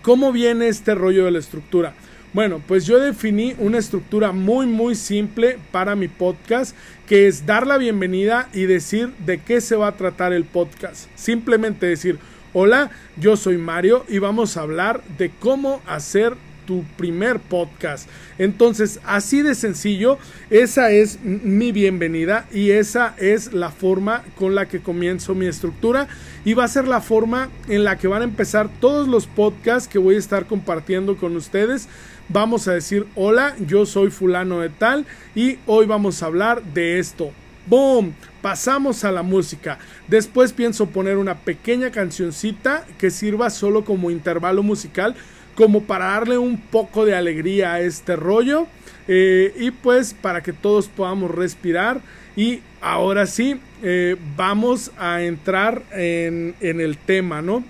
¿Cómo 0.01 0.31
viene 0.31 0.67
este 0.67 0.93
rollo 0.93 1.25
de 1.25 1.31
la 1.31 1.39
estructura? 1.39 1.93
Bueno, 2.33 2.61
pues 2.67 2.85
yo 2.85 2.99
definí 2.99 3.55
una 3.57 3.77
estructura 3.77 4.31
muy 4.31 4.67
muy 4.67 4.95
simple 4.95 5.57
para 5.71 5.95
mi 5.95 6.07
podcast, 6.07 6.75
que 7.07 7.27
es 7.27 7.45
dar 7.45 7.65
la 7.65 7.77
bienvenida 7.77 8.49
y 8.53 8.63
decir 8.63 9.11
de 9.25 9.39
qué 9.39 9.61
se 9.61 9.77
va 9.77 9.87
a 9.87 9.97
tratar 9.97 10.33
el 10.33 10.43
podcast. 10.43 11.09
Simplemente 11.15 11.85
decir, 11.85 12.19
hola, 12.53 12.91
yo 13.15 13.37
soy 13.37 13.57
Mario 13.57 14.05
y 14.09 14.19
vamos 14.19 14.57
a 14.57 14.61
hablar 14.61 15.01
de 15.17 15.31
cómo 15.39 15.81
hacer 15.87 16.33
tu 16.67 16.83
primer 16.97 17.39
podcast. 17.39 18.07
Entonces, 18.37 18.99
así 19.05 19.41
de 19.41 19.55
sencillo, 19.55 20.19
esa 20.51 20.91
es 20.91 21.19
mi 21.23 21.71
bienvenida 21.71 22.45
y 22.53 22.71
esa 22.71 23.15
es 23.17 23.53
la 23.53 23.71
forma 23.71 24.23
con 24.35 24.53
la 24.53 24.67
que 24.67 24.81
comienzo 24.81 25.33
mi 25.33 25.47
estructura 25.47 26.07
y 26.45 26.53
va 26.53 26.65
a 26.65 26.67
ser 26.67 26.87
la 26.87 27.01
forma 27.01 27.49
en 27.67 27.83
la 27.83 27.97
que 27.97 28.07
van 28.07 28.21
a 28.21 28.25
empezar 28.25 28.69
todos 28.79 29.07
los 29.07 29.25
podcasts 29.25 29.87
que 29.87 29.97
voy 29.97 30.15
a 30.15 30.19
estar 30.19 30.45
compartiendo 30.45 31.17
con 31.17 31.35
ustedes. 31.35 31.87
Vamos 32.29 32.67
a 32.67 32.73
decir, 32.73 33.07
hola, 33.15 33.55
yo 33.65 33.85
soy 33.85 34.11
fulano 34.11 34.59
de 34.59 34.69
tal 34.69 35.05
y 35.33 35.57
hoy 35.65 35.85
vamos 35.85 36.21
a 36.21 36.25
hablar 36.25 36.61
de 36.61 36.99
esto. 36.99 37.31
¡Boom! 37.67 38.13
Pasamos 38.41 39.03
a 39.03 39.11
la 39.11 39.23
música. 39.23 39.77
Después 40.07 40.53
pienso 40.53 40.85
poner 40.87 41.17
una 41.17 41.35
pequeña 41.35 41.91
cancioncita 41.91 42.85
que 42.97 43.11
sirva 43.11 43.49
solo 43.49 43.83
como 43.83 44.09
intervalo 44.09 44.63
musical 44.63 45.15
como 45.57 45.81
para 45.85 46.05
darle 46.05 46.37
un 46.37 46.55
poco 46.55 47.03
de 47.03 47.15
alegría 47.15 47.73
a 47.73 47.81
este 47.81 48.15
rollo 48.15 48.67
eh, 49.07 49.55
y 49.57 49.71
pues 49.71 50.13
para 50.13 50.43
que 50.43 50.53
todos 50.53 50.87
podamos 50.87 51.31
respirar. 51.31 51.99
Y 52.35 52.61
ahora 52.79 53.25
sí 53.25 53.59
eh, 53.81 54.17
vamos 54.35 54.91
a 54.99 55.23
entrar 55.23 55.81
en, 55.91 56.53
el 56.61 56.99
tema 56.99 57.41
no 57.41 57.63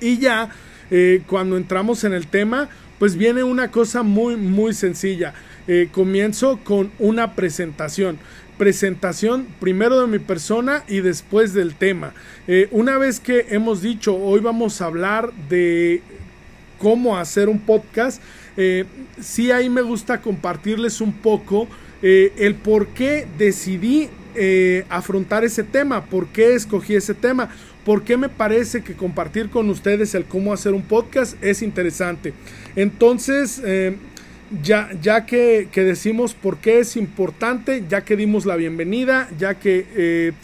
y 0.00 0.18
ya 0.18 0.48
eh, 0.90 1.20
cuando 1.26 1.58
entramos 1.58 2.04
en 2.04 2.14
el 2.14 2.26
tema 2.26 2.70
pues 2.98 3.16
viene 3.16 3.44
una 3.44 3.70
cosa 3.70 4.02
muy 4.02 4.36
muy 4.36 4.72
sencilla. 4.72 5.34
Comienzo 5.92 6.60
con 6.62 6.90
una 6.98 7.34
presentación. 7.34 8.18
Presentación 8.58 9.46
primero 9.60 10.00
de 10.00 10.06
mi 10.06 10.18
persona 10.18 10.84
y 10.88 11.00
después 11.00 11.52
del 11.54 11.74
tema. 11.74 12.14
una 12.70 12.98
vez 12.98 13.18
que 13.20 13.46
hemos 13.50 13.82
dicho 13.82 14.14
hoy 14.14 14.40
vamos 14.40 14.80
a 14.80 14.86
hablar 14.86 15.32
de 15.48 16.02
cómo 16.84 17.16
hacer 17.16 17.48
un 17.48 17.60
podcast, 17.60 18.20
eh, 18.58 18.84
sí 19.18 19.50
ahí 19.50 19.70
me 19.70 19.80
gusta 19.80 20.20
compartirles 20.20 21.00
un 21.00 21.14
poco 21.14 21.66
eh, 22.02 22.30
el 22.36 22.56
por 22.56 22.88
qué 22.88 23.26
decidí 23.38 24.10
eh, 24.34 24.84
afrontar 24.90 25.44
ese 25.44 25.62
tema, 25.62 26.04
por 26.04 26.26
qué 26.26 26.54
escogí 26.54 26.94
ese 26.94 27.14
tema, 27.14 27.48
por 27.86 28.04
qué 28.04 28.18
me 28.18 28.28
parece 28.28 28.82
que 28.82 28.92
compartir 28.92 29.48
con 29.48 29.70
ustedes 29.70 30.14
el 30.14 30.26
cómo 30.26 30.52
hacer 30.52 30.74
un 30.74 30.82
podcast 30.82 31.42
es 31.42 31.62
interesante. 31.62 32.34
Entonces, 32.76 33.62
ya, 34.62 34.90
ya 35.00 35.24
que, 35.24 35.68
que, 35.72 35.84
decimos 35.84 36.34
por 36.34 36.58
qué 36.58 36.80
es 36.80 36.98
importante, 36.98 37.84
ya 37.88 38.04
que 38.04 38.14
dimos 38.14 38.44
la 38.44 38.56
bienvenida, 38.56 39.30
ya 39.38 39.54
que 39.54 40.34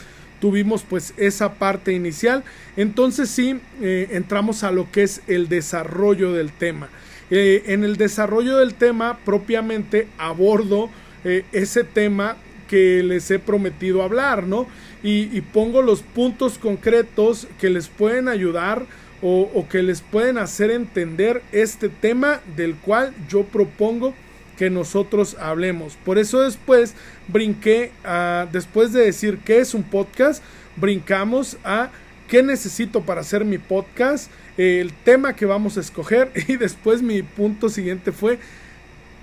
tuvimos 0.41 0.83
pues 0.83 1.15
esa 1.17 1.55
parte 1.55 1.93
inicial. 1.93 2.43
Entonces 2.77 3.31
sí, 3.31 3.61
eh, 3.81 4.09
entramos 4.13 4.65
a 4.65 4.73
lo 4.73 4.91
que 4.91 5.03
es 5.03 5.23
el 5.27 5.49
desarrollo 5.49 6.33
del 6.33 6.51
tema. 6.51 6.89
Eh, 7.31 7.65
en 7.67 7.85
el 7.85 7.97
desarrollo 7.97 8.57
del 8.57 8.75
tema 8.75 9.19
propiamente 9.25 10.09
abordo 10.19 10.91
eh, 11.25 11.45
ese 11.53 11.85
tema 11.85 12.37
que 12.69 13.03
les 13.03 13.31
he 13.31 13.39
prometido 13.39 14.03
hablar, 14.03 14.45
¿no? 14.45 14.67
Y, 15.03 15.41
pongo 15.41 15.81
los 15.81 16.03
puntos 16.03 16.59
concretos 16.59 17.49
que 17.59 17.71
les 17.71 17.89
pueden 17.89 18.29
ayudar 18.29 18.85
o, 19.23 19.51
o 19.55 19.67
que 19.67 19.83
les 19.83 20.03
pueden 20.03 20.37
hacer 20.37 20.71
entender 20.71 21.43
este 21.53 21.89
tema 21.89 22.41
del 22.55 22.75
cual 22.75 23.15
yo 23.29 23.45
propongo 23.45 24.15
que 24.61 24.69
nosotros 24.69 25.39
hablemos. 25.41 25.97
Por 26.05 26.19
eso 26.19 26.43
después 26.43 26.93
brinqué 27.29 27.93
a, 28.05 28.47
después 28.53 28.93
de 28.93 29.07
decir 29.07 29.39
qué 29.43 29.61
es 29.61 29.73
un 29.73 29.83
podcast, 29.83 30.43
brincamos 30.77 31.57
a 31.65 31.91
qué 32.29 32.43
necesito 32.43 33.01
para 33.01 33.23
hacer 33.23 33.47
mi 33.47 33.57
podcast, 33.57 34.31
el 34.59 34.93
tema 34.93 35.35
que 35.35 35.47
vamos 35.47 35.79
a 35.79 35.81
escoger 35.81 36.31
y 36.47 36.57
después 36.57 37.01
mi 37.01 37.23
punto 37.23 37.71
siguiente 37.71 38.13
fue 38.13 38.39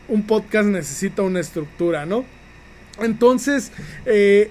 un 0.08 0.24
podcast 0.24 0.70
necesita 0.70 1.22
una 1.22 1.40
estructura, 1.40 2.08
¿no? 2.08 2.26
Entonces, 3.00 3.72
eh, 4.08 4.50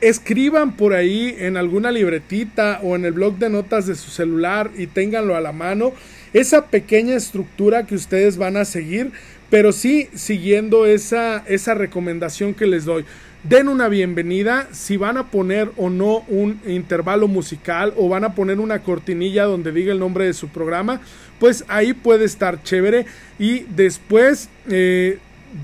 escriban 0.00 0.76
por 0.76 0.92
ahí 0.92 1.36
en 1.38 1.56
alguna 1.56 1.92
libretita 1.92 2.80
o 2.82 2.96
en 2.96 3.04
el 3.04 3.12
blog 3.12 3.38
de 3.38 3.48
notas 3.48 3.86
de 3.86 3.94
su 3.94 4.10
celular 4.10 4.72
y 4.76 4.88
ténganlo 4.88 5.36
a 5.36 5.40
la 5.40 5.52
mano 5.52 5.92
esa 6.32 6.66
pequeña 6.66 7.14
estructura 7.14 7.86
que 7.86 7.94
ustedes 7.94 8.36
van 8.36 8.56
a 8.56 8.64
seguir 8.64 9.12
pero 9.50 9.72
sí 9.72 10.08
siguiendo 10.14 10.86
esa, 10.86 11.38
esa 11.46 11.74
recomendación 11.74 12.54
que 12.54 12.66
les 12.66 12.84
doy. 12.84 13.04
den 13.44 13.68
una 13.68 13.88
bienvenida, 13.88 14.68
si 14.72 14.96
van 14.96 15.16
a 15.16 15.30
poner 15.30 15.70
o 15.76 15.88
no 15.88 16.24
un 16.28 16.60
intervalo 16.66 17.28
musical 17.28 17.94
o 17.96 18.08
van 18.08 18.24
a 18.24 18.34
poner 18.34 18.58
una 18.58 18.82
cortinilla 18.82 19.44
donde 19.44 19.72
diga 19.72 19.92
el 19.92 20.00
nombre 20.00 20.24
de 20.24 20.34
su 20.34 20.48
programa, 20.48 21.00
pues 21.38 21.64
ahí 21.68 21.92
puede 21.92 22.24
estar 22.24 22.62
chévere 22.62 23.06
y 23.38 23.60
después 23.68 24.48
eh, 24.68 25.18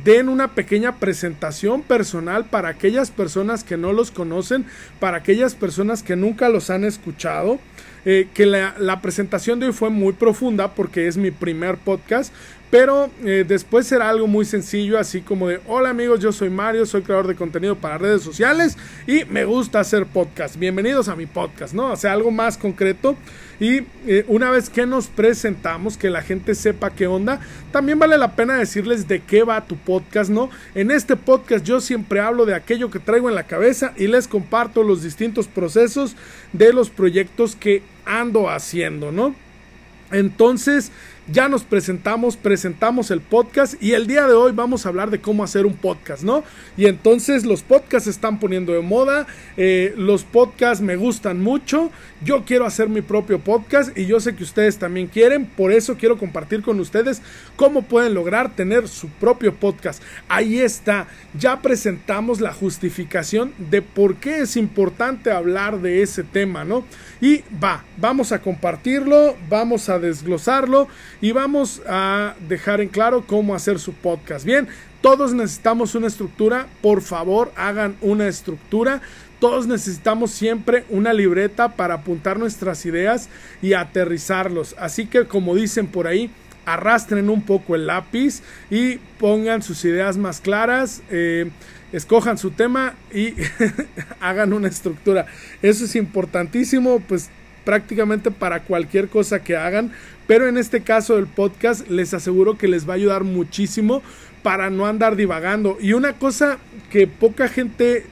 den 0.05 0.29
una 0.29 0.55
pequeña 0.55 0.97
presentación 0.97 1.83
personal 1.83 2.45
para 2.45 2.69
aquellas 2.69 3.11
personas 3.11 3.65
que 3.65 3.77
no 3.77 3.93
los 3.93 4.11
conocen, 4.11 4.65
para 5.01 5.19
aquellas 5.19 5.55
personas 5.55 6.03
que 6.03 6.17
nunca 6.17 6.49
los 6.49 6.71
han 6.71 6.85
escuchado. 6.85 7.59
Eh, 8.05 8.27
que 8.35 8.47
la, 8.47 8.75
la, 8.81 9.01
presentación 9.01 9.61
de 9.61 9.67
hoy 9.67 9.73
fue 9.73 9.89
muy 9.89 10.13
profunda 10.13 10.75
porque 10.75 11.07
es 11.07 11.17
mi 11.17 11.31
primer 11.31 11.77
podcast, 11.77 12.35
pero 12.73 13.11
eh, 13.23 13.45
después 13.47 13.87
será 13.87 14.09
algo 14.09 14.27
muy 14.27 14.47
sencillo, 14.47 14.99
así 14.99 15.21
como 15.21 15.47
de, 15.47 15.61
hola 15.67 15.91
amigos, 15.91 16.21
yo 16.21 16.33
soy 16.33 16.49
Mario, 16.49 16.87
soy 16.87 17.03
creador 17.03 17.27
de 17.27 17.35
contenido 17.35 17.77
para 17.77 17.99
redes 17.99 18.23
sociales 18.23 18.79
y 19.07 19.27
me 19.27 19.45
gusta 19.45 19.81
hacer 19.81 20.07
podcast. 20.07 20.57
Bienvenidos 20.57 21.09
a 21.09 21.15
mi 21.15 21.27
podcast, 21.27 21.75
¿no? 21.75 21.93
O 21.93 21.97
sea, 21.97 22.15
algo 22.15 22.31
más 22.31 22.57
concreto. 22.57 23.15
Y 23.61 23.83
eh, 24.07 24.25
una 24.27 24.51
vez 24.51 24.71
que 24.71 24.87
nos 24.87 25.09
presentamos, 25.09 25.99
que 25.99 26.09
la 26.09 26.23
gente 26.23 26.55
sepa 26.55 26.89
qué 26.89 27.07
onda, 27.07 27.41
también 27.73 27.99
vale 27.99 28.17
la 28.17 28.37
pena 28.37 28.57
decirles 28.57 29.07
de 29.07 29.21
qué 29.21 29.43
va 29.43 29.67
tu 29.67 29.77
podcast, 29.77 30.31
¿no? 30.31 30.49
En 30.75 30.91
este 30.91 31.15
podcast 31.17 31.67
yo 31.67 31.79
siempre 31.79 32.21
hablo 32.21 32.47
de 32.47 32.55
aquello 32.55 32.91
que 32.91 33.01
traigo 33.01 33.29
en 33.29 33.35
la 33.35 33.47
cabeza 33.47 33.93
y 33.99 34.07
les 34.07 34.29
comparto 34.29 34.83
los 34.83 35.03
distintos 35.03 35.47
procesos 35.47 36.17
de 36.55 36.73
los 36.73 36.89
proyectos 36.89 37.55
que 37.55 37.83
ando 38.07 38.49
haciendo, 38.49 39.13
¿no? 39.13 39.35
Entonces, 40.11 40.93
ya 41.29 41.49
nos 41.49 41.63
presentamos, 41.63 42.37
presentamos 42.37 43.11
el 43.11 43.21
podcast 43.21 43.81
y 43.81 43.93
el 43.93 44.07
día 44.07 44.27
de 44.27 44.35
hoy 44.35 44.53
vamos 44.53 44.85
a 44.85 44.89
hablar 44.89 45.11
de 45.11 45.21
cómo 45.21 45.45
hacer 45.45 45.67
un 45.67 45.75
podcast, 45.75 46.25
¿no? 46.25 46.43
Y 46.77 46.87
entonces 46.87 47.45
los 47.45 47.63
podcasts 47.63 48.05
se 48.05 48.11
están 48.11 48.41
poniendo 48.41 48.73
de 48.73 48.81
moda, 48.81 49.27
eh, 49.57 49.95
los 49.97 50.25
podcasts 50.25 50.83
me 50.83 50.97
gustan 50.97 51.41
mucho, 51.41 51.91
yo 52.25 52.45
quiero 52.45 52.67
hacer 52.67 52.89
mi 52.89 53.03
propio 53.03 53.39
podcast 53.39 53.97
y 53.97 54.07
yo 54.07 54.19
sé 54.19 54.35
que 54.35 54.43
ustedes 54.43 54.79
también 54.79 55.07
quieren, 55.07 55.47
por 55.47 55.73
eso 55.73 55.97
quiero 55.97 56.19
compartir 56.19 56.63
con 56.63 56.81
ustedes 56.81 57.23
cómo 57.57 57.83
pueden 57.83 58.15
lograr 58.15 58.55
tener 58.57 58.89
su 58.89 59.09
propio 59.09 59.55
podcast. 59.55 60.03
Ahí 60.29 60.59
está, 60.59 61.07
ya 61.39 61.63
presentamos 61.63 62.41
la 62.41 62.53
justificación 62.53 63.53
de 63.59 63.81
por 63.83 64.17
qué 64.17 64.41
es 64.41 64.57
importante 64.57 65.31
hablar 65.31 65.81
de 65.81 66.03
ese 66.03 66.25
tema, 66.25 66.65
¿no? 66.65 66.85
Y 67.21 67.45
va, 67.63 67.85
vamos 67.99 68.33
a 68.33 68.41
compartirlo, 68.41 69.37
vamos 69.49 69.89
a 69.89 70.01
desglosarlo 70.01 70.89
y 71.23 71.31
vamos 71.33 71.81
a 71.89 72.35
dejar 72.49 72.83
en 72.83 72.89
claro 72.89 73.25
cómo 73.27 73.55
hacer 73.55 73.79
su 73.79 73.95
podcast. 73.95 74.45
Bien, 74.45 74.69
todos 75.01 75.33
necesitamos 75.33 75.95
una 75.95 76.09
estructura, 76.09 76.67
por 76.83 77.01
favor 77.01 77.53
hagan 77.57 77.97
una 78.03 78.27
estructura. 78.27 79.01
Todos 79.39 79.67
necesitamos 79.67 80.33
siempre 80.33 80.85
una 80.89 81.13
libreta 81.13 81.71
para 81.71 81.95
apuntar 81.95 82.39
nuestras 82.39 82.85
ideas 82.87 83.29
y 83.63 83.73
aterrizarlos. 83.73 84.77
Así 84.79 85.07
que 85.07 85.25
como 85.25 85.55
dicen 85.55 85.87
por 85.87 86.07
ahí, 86.07 86.31
arrastren 86.65 87.31
un 87.31 87.43
poco 87.43 87.75
el 87.75 87.87
lápiz 87.87 88.43
y 88.71 88.97
pongan 89.19 89.63
sus 89.63 89.85
ideas 89.85 90.17
más 90.17 90.41
claras. 90.41 91.03
Eh, 91.11 91.51
escojan 91.93 92.39
su 92.39 92.51
tema 92.51 92.95
y 93.13 93.35
hagan 94.21 94.53
una 94.53 94.69
estructura. 94.69 95.27
Eso 95.61 95.85
es 95.85 95.95
importantísimo, 95.95 97.01
pues 97.01 97.31
prácticamente 97.65 98.31
para 98.31 98.61
cualquier 98.61 99.09
cosa 99.09 99.43
que 99.43 99.57
hagan, 99.57 99.93
pero 100.27 100.49
en 100.49 100.57
este 100.57 100.83
caso 100.83 101.17
del 101.17 101.27
podcast 101.27 101.89
les 101.89 102.15
aseguro 102.15 102.57
que 102.57 102.69
les 102.69 102.89
va 102.89 102.95
a 102.95 102.97
ayudar 102.97 103.25
muchísimo 103.25 104.03
para 104.43 104.71
no 104.71 104.87
andar 104.87 105.17
divagando. 105.17 105.79
Y 105.81 105.93
una 105.93 106.15
cosa 106.15 106.59
que 106.91 107.07
poca 107.07 107.49
gente 107.49 108.07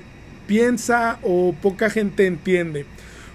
piensa 0.47 1.19
o 1.23 1.55
poca 1.61 1.91
gente 1.91 2.27
entiende. 2.27 2.87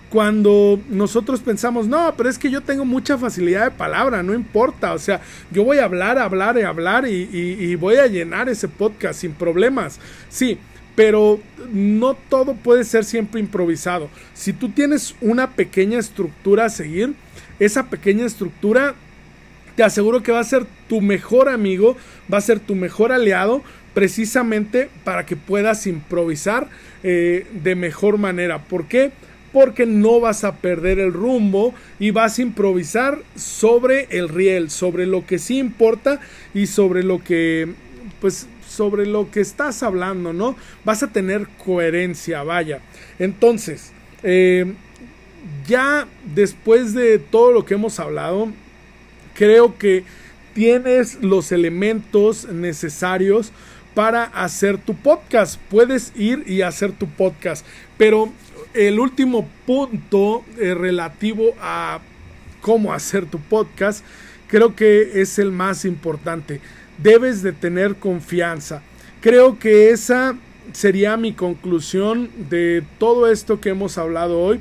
Cuando 0.09 0.79
nosotros 0.89 1.41
pensamos, 1.41 1.87
no, 1.87 2.13
pero 2.15 2.29
es 2.29 2.37
que 2.37 2.49
yo 2.49 2.61
tengo 2.61 2.85
mucha 2.85 3.17
facilidad 3.17 3.65
de 3.65 3.71
palabra, 3.71 4.23
no 4.23 4.33
importa, 4.33 4.93
o 4.93 4.99
sea, 4.99 5.19
yo 5.51 5.63
voy 5.63 5.79
a 5.79 5.85
hablar, 5.85 6.17
hablar 6.17 6.57
y 6.57 6.61
hablar 6.61 7.07
y, 7.07 7.27
y 7.33 7.75
voy 7.75 7.95
a 7.95 8.07
llenar 8.07 8.47
ese 8.47 8.67
podcast 8.69 9.19
sin 9.19 9.33
problemas. 9.33 9.99
Sí, 10.29 10.57
pero 10.95 11.39
no 11.71 12.15
todo 12.29 12.55
puede 12.55 12.83
ser 12.83 13.03
siempre 13.03 13.39
improvisado. 13.39 14.09
Si 14.33 14.53
tú 14.53 14.69
tienes 14.69 15.15
una 15.21 15.51
pequeña 15.51 15.99
estructura 15.99 16.65
a 16.65 16.69
seguir, 16.69 17.13
esa 17.59 17.89
pequeña 17.89 18.25
estructura 18.25 18.95
te 19.75 19.83
aseguro 19.83 20.23
que 20.23 20.31
va 20.31 20.39
a 20.39 20.45
ser 20.45 20.65
tu 20.87 21.01
mejor 21.01 21.49
amigo, 21.49 21.97
va 22.33 22.37
a 22.37 22.41
ser 22.41 22.59
tu 22.59 22.75
mejor 22.75 23.11
aliado, 23.11 23.61
precisamente 23.93 24.89
para 25.03 25.25
que 25.25 25.35
puedas 25.35 25.87
improvisar 25.87 26.69
eh, 27.03 27.47
de 27.63 27.75
mejor 27.75 28.17
manera. 28.17 28.59
¿Por 28.59 28.87
qué? 28.87 29.11
Porque 29.51 29.85
no 29.85 30.19
vas 30.19 30.43
a 30.43 30.57
perder 30.57 30.99
el 30.99 31.13
rumbo 31.13 31.73
y 31.97 32.11
vas 32.11 32.37
a 32.37 32.41
improvisar 32.41 33.19
sobre 33.35 34.07
el 34.11 34.29
riel, 34.29 34.69
sobre 34.69 35.05
lo 35.05 35.25
que 35.25 35.39
sí 35.39 35.57
importa 35.57 36.19
y 36.53 36.67
sobre 36.67 37.03
lo 37.03 37.23
que 37.23 37.69
pues 38.19 38.47
sobre 38.75 39.05
lo 39.05 39.31
que 39.31 39.41
estás 39.41 39.81
hablando, 39.83 40.33
¿no? 40.33 40.55
Vas 40.83 41.01
a 41.01 41.11
tener 41.11 41.47
coherencia, 41.63 42.43
vaya. 42.43 42.81
Entonces, 43.17 43.91
eh, 44.23 44.73
ya 45.67 46.07
después 46.35 46.93
de 46.93 47.19
todo 47.19 47.51
lo 47.51 47.65
que 47.65 47.75
hemos 47.75 47.99
hablado, 47.99 48.49
creo 49.33 49.77
que 49.77 50.03
tienes 50.53 51.21
los 51.21 51.51
elementos 51.51 52.47
necesarios 52.47 53.51
para 53.93 54.23
hacer 54.23 54.77
tu 54.77 54.95
podcast. 54.95 55.59
Puedes 55.69 56.11
ir 56.15 56.43
y 56.47 56.61
hacer 56.61 56.91
tu 56.91 57.07
podcast. 57.07 57.65
Pero 57.97 58.31
el 58.73 58.99
último 58.99 59.47
punto 59.65 60.43
eh, 60.59 60.73
relativo 60.73 61.53
a 61.59 61.99
cómo 62.61 62.93
hacer 62.93 63.25
tu 63.25 63.39
podcast, 63.39 64.03
creo 64.47 64.75
que 64.75 65.21
es 65.21 65.39
el 65.39 65.51
más 65.51 65.85
importante 65.85 66.59
debes 66.97 67.41
de 67.41 67.51
tener 67.51 67.95
confianza. 67.95 68.81
Creo 69.21 69.57
que 69.57 69.89
esa 69.89 70.35
sería 70.73 71.17
mi 71.17 71.33
conclusión 71.33 72.29
de 72.49 72.83
todo 72.99 73.27
esto 73.27 73.59
que 73.59 73.69
hemos 73.69 73.97
hablado 73.97 74.39
hoy. 74.39 74.59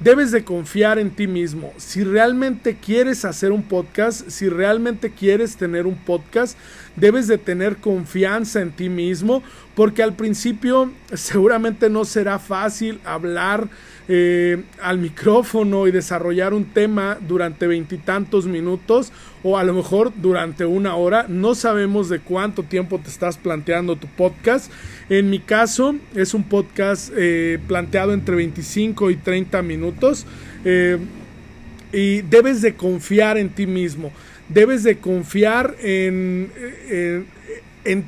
Debes 0.00 0.32
de 0.32 0.42
confiar 0.42 0.98
en 0.98 1.10
ti 1.10 1.28
mismo. 1.28 1.72
Si 1.76 2.02
realmente 2.02 2.76
quieres 2.76 3.24
hacer 3.24 3.52
un 3.52 3.62
podcast, 3.62 4.28
si 4.28 4.48
realmente 4.48 5.10
quieres 5.12 5.56
tener 5.56 5.86
un 5.86 5.94
podcast, 5.94 6.58
debes 6.96 7.28
de 7.28 7.38
tener 7.38 7.76
confianza 7.76 8.60
en 8.60 8.72
ti 8.72 8.88
mismo, 8.88 9.44
porque 9.76 10.02
al 10.02 10.14
principio 10.14 10.90
seguramente 11.12 11.88
no 11.88 12.04
será 12.04 12.40
fácil 12.40 12.98
hablar 13.04 13.68
eh, 14.08 14.62
al 14.80 14.98
micrófono 14.98 15.86
y 15.86 15.92
desarrollar 15.92 16.54
un 16.54 16.64
tema 16.64 17.18
durante 17.20 17.66
veintitantos 17.66 18.46
minutos 18.46 19.12
o 19.44 19.58
a 19.58 19.64
lo 19.64 19.74
mejor 19.74 20.12
durante 20.16 20.64
una 20.64 20.96
hora. 20.96 21.26
No 21.28 21.54
sabemos 21.54 22.08
de 22.08 22.18
cuánto 22.18 22.62
tiempo 22.64 22.98
te 22.98 23.10
estás 23.10 23.36
planteando 23.36 23.96
tu 23.96 24.08
podcast. 24.08 24.72
En 25.08 25.30
mi 25.30 25.38
caso 25.38 25.94
es 26.14 26.34
un 26.34 26.44
podcast 26.44 27.12
eh, 27.16 27.58
planteado 27.68 28.12
entre 28.12 28.34
25 28.36 29.10
y 29.10 29.16
30 29.16 29.62
minutos. 29.62 30.26
Eh, 30.64 30.98
y 31.92 32.22
debes 32.22 32.62
de 32.62 32.74
confiar 32.74 33.38
en 33.38 33.50
ti 33.50 33.66
mismo. 33.66 34.12
Debes 34.48 34.82
de 34.82 34.98
confiar 34.98 35.76
en, 35.80 36.50
en 36.88 37.26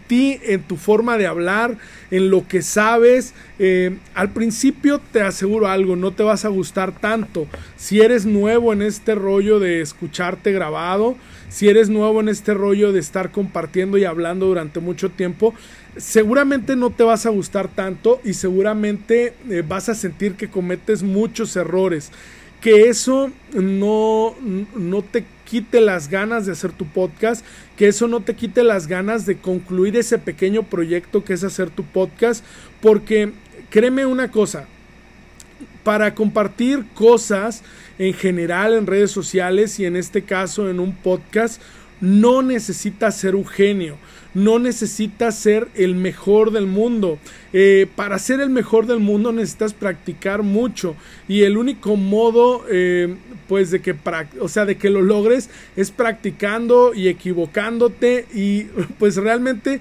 ti, 0.06 0.40
en 0.42 0.62
tu 0.62 0.76
forma 0.76 1.18
de 1.18 1.26
hablar, 1.26 1.76
en 2.10 2.30
lo 2.30 2.46
que 2.46 2.62
sabes. 2.62 3.34
Eh, 3.58 3.96
al 4.14 4.30
principio 4.30 5.00
te 5.12 5.22
aseguro 5.22 5.68
algo, 5.68 5.96
no 5.96 6.12
te 6.12 6.22
vas 6.22 6.44
a 6.44 6.48
gustar 6.48 6.92
tanto. 6.92 7.46
Si 7.76 8.00
eres 8.00 8.26
nuevo 8.26 8.72
en 8.72 8.82
este 8.82 9.14
rollo 9.14 9.60
de 9.60 9.80
escucharte 9.80 10.52
grabado, 10.52 11.16
si 11.48 11.68
eres 11.68 11.88
nuevo 11.88 12.20
en 12.20 12.28
este 12.28 12.54
rollo 12.54 12.92
de 12.92 13.00
estar 13.00 13.30
compartiendo 13.30 13.96
y 13.98 14.04
hablando 14.04 14.46
durante 14.46 14.80
mucho 14.80 15.10
tiempo, 15.10 15.54
seguramente 15.96 16.74
no 16.76 16.90
te 16.90 17.04
vas 17.04 17.26
a 17.26 17.30
gustar 17.30 17.68
tanto 17.68 18.20
y 18.24 18.34
seguramente 18.34 19.34
eh, 19.48 19.62
vas 19.66 19.88
a 19.88 19.94
sentir 19.94 20.34
que 20.34 20.48
cometes 20.48 21.02
muchos 21.02 21.54
errores. 21.56 22.10
Que 22.64 22.88
eso 22.88 23.30
no, 23.52 24.34
no 24.74 25.02
te 25.02 25.24
quite 25.44 25.80
las 25.80 26.08
ganas 26.08 26.46
de 26.46 26.52
hacer 26.52 26.72
tu 26.72 26.86
podcast, 26.86 27.44
que 27.76 27.86
eso 27.88 28.08
no 28.08 28.22
te 28.22 28.34
quite 28.34 28.64
las 28.64 28.86
ganas 28.86 29.26
de 29.26 29.36
concluir 29.36 29.96
ese 29.96 30.18
pequeño 30.18 30.64
proyecto 30.64 31.22
que 31.22 31.34
es 31.34 31.44
hacer 31.44 31.70
tu 31.70 31.84
podcast, 31.84 32.44
porque 32.80 33.32
créeme 33.70 34.06
una 34.06 34.30
cosa, 34.30 34.66
para 35.84 36.14
compartir 36.14 36.84
cosas 36.94 37.62
en 37.98 38.14
general 38.14 38.74
en 38.74 38.86
redes 38.86 39.10
sociales 39.10 39.78
y 39.78 39.84
en 39.84 39.96
este 39.96 40.22
caso 40.22 40.68
en 40.68 40.80
un 40.80 40.94
podcast, 40.94 41.60
no 42.04 42.42
necesitas 42.42 43.16
ser 43.16 43.34
un 43.34 43.46
genio, 43.46 43.96
no 44.34 44.58
necesitas 44.58 45.38
ser 45.38 45.68
el 45.74 45.94
mejor 45.94 46.50
del 46.50 46.66
mundo. 46.66 47.18
Eh, 47.52 47.86
para 47.96 48.18
ser 48.18 48.40
el 48.40 48.50
mejor 48.50 48.86
del 48.86 48.98
mundo 48.98 49.32
necesitas 49.32 49.72
practicar 49.72 50.42
mucho 50.42 50.96
y 51.28 51.42
el 51.42 51.56
único 51.56 51.96
modo 51.96 52.64
eh, 52.70 53.14
pues 53.48 53.70
de 53.70 53.80
que 53.80 53.96
o 54.40 54.48
sea 54.48 54.66
de 54.66 54.76
que 54.76 54.90
lo 54.90 55.02
logres 55.02 55.48
es 55.76 55.90
practicando 55.90 56.92
y 56.94 57.08
equivocándote 57.08 58.26
y 58.34 58.64
pues 58.98 59.16
realmente 59.16 59.80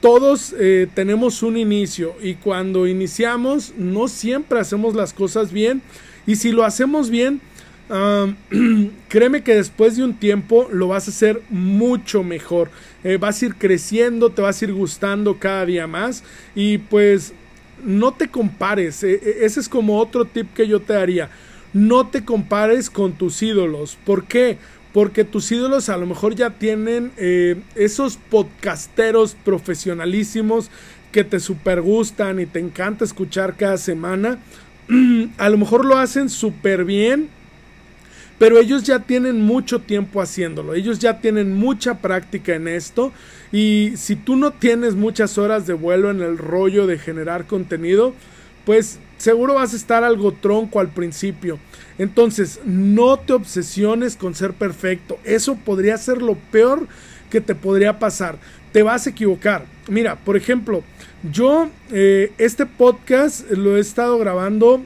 todos 0.00 0.54
eh, 0.58 0.86
tenemos 0.94 1.42
un 1.42 1.56
inicio 1.56 2.14
y 2.22 2.34
cuando 2.34 2.86
iniciamos 2.86 3.72
no 3.76 4.06
siempre 4.06 4.60
hacemos 4.60 4.94
las 4.94 5.12
cosas 5.12 5.50
bien 5.50 5.82
y 6.28 6.36
si 6.36 6.52
lo 6.52 6.64
hacemos 6.64 7.08
bien, 7.08 7.40
créeme 9.08 9.42
que 9.42 9.54
después 9.54 9.96
de 9.96 10.04
un 10.04 10.14
tiempo 10.14 10.68
lo 10.70 10.88
vas 10.88 11.08
a 11.08 11.10
hacer 11.10 11.42
mucho 11.48 12.22
mejor. 12.22 12.70
Eh, 13.04 13.16
vas 13.16 13.40
a 13.40 13.46
ir 13.46 13.54
creciendo, 13.54 14.30
te 14.30 14.42
vas 14.42 14.60
a 14.60 14.64
ir 14.66 14.74
gustando 14.74 15.38
cada 15.38 15.64
día 15.64 15.86
más 15.86 16.22
y 16.54 16.78
pues 16.78 17.32
no 17.84 18.12
te 18.12 18.28
compares. 18.28 19.02
Eh, 19.02 19.20
eh, 19.22 19.38
ese 19.42 19.60
es 19.60 19.68
como 19.68 19.98
otro 19.98 20.24
tip 20.24 20.52
que 20.52 20.68
yo 20.68 20.80
te 20.80 20.92
daría. 20.92 21.30
No 21.72 22.06
te 22.06 22.24
compares 22.24 22.90
con 22.90 23.12
tus 23.12 23.42
ídolos. 23.42 23.96
¿Por 24.04 24.24
qué? 24.24 24.58
Porque 24.92 25.24
tus 25.24 25.50
ídolos 25.52 25.88
a 25.88 25.96
lo 25.96 26.06
mejor 26.06 26.34
ya 26.34 26.50
tienen 26.50 27.12
esos 27.74 28.16
podcasteros 28.16 29.36
profesionalísimos 29.44 30.70
que 31.12 31.24
te 31.24 31.40
super 31.40 31.82
gustan 31.82 32.40
y 32.40 32.46
te 32.46 32.58
encanta 32.58 33.04
escuchar 33.04 33.56
cada 33.56 33.76
semana. 33.76 34.38
a 35.38 35.48
lo 35.50 35.58
mejor 35.58 35.84
lo 35.84 35.98
hacen 35.98 36.30
súper 36.30 36.86
bien 36.86 37.28
pero 38.38 38.58
ellos 38.58 38.84
ya 38.84 39.00
tienen 39.00 39.40
mucho 39.40 39.80
tiempo 39.80 40.20
haciéndolo, 40.20 40.74
ellos 40.74 40.98
ya 40.98 41.20
tienen 41.20 41.54
mucha 41.54 41.98
práctica 41.98 42.54
en 42.54 42.68
esto 42.68 43.12
y 43.52 43.92
si 43.96 44.16
tú 44.16 44.36
no 44.36 44.52
tienes 44.52 44.94
muchas 44.94 45.38
horas 45.38 45.66
de 45.66 45.74
vuelo 45.74 46.10
en 46.10 46.20
el 46.20 46.38
rollo 46.38 46.86
de 46.86 46.98
generar 46.98 47.46
contenido, 47.46 48.14
pues 48.64 48.98
seguro 49.16 49.54
vas 49.54 49.72
a 49.72 49.76
estar 49.76 50.04
algo 50.04 50.32
tronco 50.32 50.80
al 50.80 50.88
principio. 50.88 51.58
Entonces, 51.98 52.60
no 52.64 53.18
te 53.18 53.32
obsesiones 53.32 54.14
con 54.16 54.34
ser 54.34 54.52
perfecto, 54.52 55.18
eso 55.24 55.56
podría 55.56 55.96
ser 55.98 56.22
lo 56.22 56.34
peor 56.34 56.86
que 57.30 57.40
te 57.40 57.54
podría 57.54 57.98
pasar. 57.98 58.38
Te 58.72 58.82
vas 58.82 59.06
a 59.06 59.10
equivocar. 59.10 59.64
Mira, 59.88 60.16
por 60.16 60.36
ejemplo, 60.36 60.82
yo 61.32 61.68
eh, 61.90 62.32
este 62.38 62.66
podcast 62.66 63.50
lo 63.50 63.76
he 63.76 63.80
estado 63.80 64.18
grabando 64.18 64.82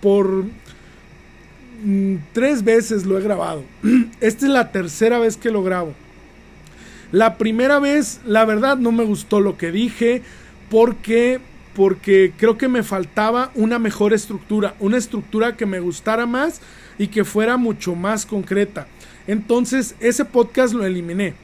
por 0.00 0.44
Mm, 1.82 2.16
tres 2.32 2.64
veces 2.64 3.06
lo 3.06 3.18
he 3.18 3.22
grabado. 3.22 3.64
Esta 4.20 4.46
es 4.46 4.52
la 4.52 4.72
tercera 4.72 5.18
vez 5.18 5.36
que 5.36 5.50
lo 5.50 5.62
grabo. 5.62 5.94
La 7.12 7.38
primera 7.38 7.78
vez, 7.78 8.20
la 8.26 8.44
verdad, 8.44 8.76
no 8.76 8.92
me 8.92 9.04
gustó 9.04 9.40
lo 9.40 9.56
que 9.56 9.72
dije 9.72 10.22
porque 10.70 11.40
porque 11.74 12.32
creo 12.36 12.58
que 12.58 12.66
me 12.66 12.82
faltaba 12.82 13.52
una 13.54 13.78
mejor 13.78 14.12
estructura, 14.12 14.74
una 14.80 14.96
estructura 14.96 15.56
que 15.56 15.64
me 15.64 15.78
gustara 15.78 16.26
más 16.26 16.60
y 16.98 17.06
que 17.06 17.24
fuera 17.24 17.56
mucho 17.56 17.94
más 17.94 18.26
concreta. 18.26 18.88
Entonces, 19.28 19.94
ese 20.00 20.24
podcast 20.24 20.74
lo 20.74 20.84
eliminé. 20.84 21.34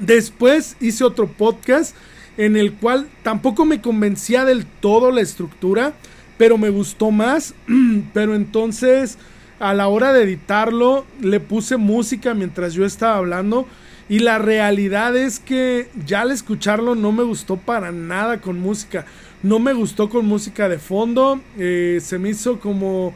Después 0.00 0.76
hice 0.80 1.04
otro 1.04 1.28
podcast 1.28 1.94
en 2.36 2.56
el 2.56 2.72
cual 2.72 3.06
tampoco 3.22 3.64
me 3.64 3.80
convencía 3.80 4.44
del 4.44 4.66
todo 4.66 5.12
la 5.12 5.20
estructura, 5.20 5.92
pero 6.36 6.58
me 6.58 6.70
gustó 6.70 7.12
más. 7.12 7.54
pero 8.12 8.34
entonces 8.34 9.18
a 9.60 9.74
la 9.74 9.88
hora 9.88 10.12
de 10.12 10.24
editarlo 10.24 11.04
le 11.20 11.40
puse 11.40 11.76
música 11.76 12.34
mientras 12.34 12.74
yo 12.74 12.84
estaba 12.84 13.16
hablando 13.16 13.66
y 14.08 14.18
la 14.18 14.38
realidad 14.38 15.16
es 15.16 15.38
que 15.38 15.88
ya 16.04 16.22
al 16.22 16.30
escucharlo 16.30 16.94
no 16.94 17.12
me 17.12 17.22
gustó 17.22 17.56
para 17.56 17.90
nada 17.90 18.40
con 18.40 18.60
música. 18.60 19.06
No 19.42 19.58
me 19.58 19.72
gustó 19.72 20.10
con 20.10 20.26
música 20.26 20.68
de 20.68 20.78
fondo. 20.78 21.40
Eh, 21.58 22.00
se 22.02 22.18
me 22.18 22.30
hizo 22.30 22.60
como 22.60 23.14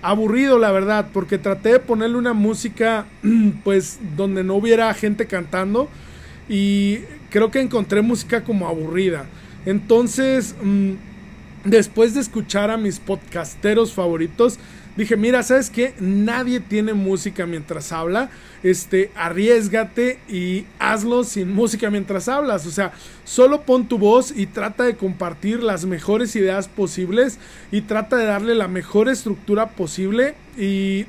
aburrido 0.00 0.58
la 0.58 0.70
verdad 0.70 1.08
porque 1.12 1.38
traté 1.38 1.72
de 1.72 1.80
ponerle 1.80 2.16
una 2.16 2.34
música 2.34 3.06
pues 3.64 3.98
donde 4.16 4.44
no 4.44 4.54
hubiera 4.54 4.94
gente 4.94 5.26
cantando 5.26 5.88
y 6.48 7.00
creo 7.30 7.50
que 7.50 7.60
encontré 7.60 8.02
música 8.02 8.44
como 8.44 8.68
aburrida. 8.68 9.26
Entonces, 9.66 10.54
mm, 10.62 10.92
después 11.64 12.14
de 12.14 12.20
escuchar 12.20 12.70
a 12.70 12.76
mis 12.76 13.00
podcasteros 13.00 13.92
favoritos, 13.92 14.58
dije, 14.98 15.16
mira, 15.16 15.42
¿sabes 15.44 15.70
qué? 15.70 15.94
Nadie 16.00 16.58
tiene 16.58 16.92
música 16.92 17.46
mientras 17.46 17.92
habla. 17.92 18.30
Este, 18.64 19.12
arriesgate 19.14 20.18
y 20.28 20.66
hazlo 20.80 21.22
sin 21.22 21.54
música 21.54 21.88
mientras 21.88 22.28
hablas. 22.28 22.66
O 22.66 22.70
sea, 22.70 22.92
solo 23.24 23.62
pon 23.62 23.88
tu 23.88 23.96
voz 23.96 24.36
y 24.36 24.46
trata 24.46 24.82
de 24.82 24.96
compartir 24.96 25.62
las 25.62 25.86
mejores 25.86 26.34
ideas 26.34 26.66
posibles 26.66 27.38
y 27.70 27.82
trata 27.82 28.16
de 28.16 28.24
darle 28.24 28.56
la 28.56 28.66
mejor 28.66 29.08
estructura 29.08 29.68
posible 29.70 30.34
y 30.58 31.06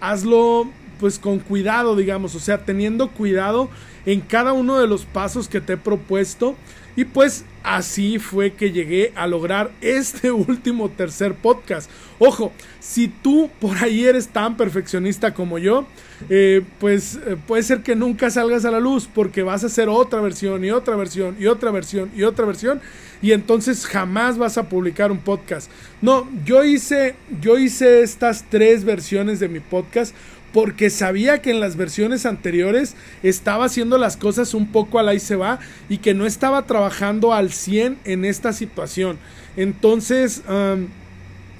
hazlo 0.00 0.68
pues 0.98 1.18
con 1.18 1.38
cuidado, 1.38 1.94
digamos, 1.94 2.34
o 2.34 2.40
sea, 2.40 2.64
teniendo 2.64 3.10
cuidado 3.10 3.68
en 4.06 4.22
cada 4.22 4.54
uno 4.54 4.78
de 4.78 4.86
los 4.86 5.04
pasos 5.04 5.46
que 5.46 5.60
te 5.60 5.74
he 5.74 5.76
propuesto 5.76 6.56
y 6.96 7.04
pues 7.04 7.44
así 7.62 8.18
fue 8.18 8.54
que 8.54 8.72
llegué 8.72 9.12
a 9.14 9.26
lograr 9.26 9.70
este 9.80 10.30
último 10.32 10.88
tercer 10.88 11.34
podcast. 11.34 11.90
Ojo, 12.18 12.52
si 12.80 13.08
tú 13.08 13.50
por 13.60 13.76
ahí 13.78 14.04
eres 14.04 14.28
tan 14.28 14.56
perfeccionista 14.56 15.34
como 15.34 15.58
yo, 15.58 15.86
eh, 16.30 16.62
pues 16.80 17.18
eh, 17.26 17.36
puede 17.46 17.62
ser 17.62 17.82
que 17.82 17.94
nunca 17.94 18.30
salgas 18.30 18.64
a 18.64 18.70
la 18.70 18.80
luz 18.80 19.08
porque 19.12 19.42
vas 19.42 19.62
a 19.62 19.66
hacer 19.66 19.88
otra 19.88 20.20
versión 20.22 20.64
y 20.64 20.70
otra 20.70 20.96
versión 20.96 21.36
y 21.38 21.46
otra 21.46 21.70
versión 21.70 22.10
y 22.16 22.22
otra 22.22 22.46
versión 22.46 22.80
y 23.22 23.32
entonces 23.32 23.86
jamás 23.86 24.38
vas 24.38 24.58
a 24.58 24.68
publicar 24.68 25.10
un 25.10 25.18
podcast. 25.18 25.70
No, 26.00 26.28
yo 26.44 26.64
hice, 26.64 27.16
yo 27.40 27.58
hice 27.58 28.02
estas 28.02 28.44
tres 28.48 28.84
versiones 28.84 29.40
de 29.40 29.48
mi 29.48 29.60
podcast 29.60 30.14
porque 30.56 30.88
sabía 30.88 31.42
que 31.42 31.50
en 31.50 31.60
las 31.60 31.76
versiones 31.76 32.24
anteriores 32.24 32.96
estaba 33.22 33.66
haciendo 33.66 33.98
las 33.98 34.16
cosas 34.16 34.54
un 34.54 34.68
poco 34.68 34.98
al 34.98 35.10
ahí 35.10 35.20
se 35.20 35.36
va 35.36 35.58
y 35.90 35.98
que 35.98 36.14
no 36.14 36.24
estaba 36.24 36.64
trabajando 36.64 37.34
al 37.34 37.52
100 37.52 37.98
en 38.06 38.24
esta 38.24 38.54
situación. 38.54 39.18
Entonces 39.58 40.42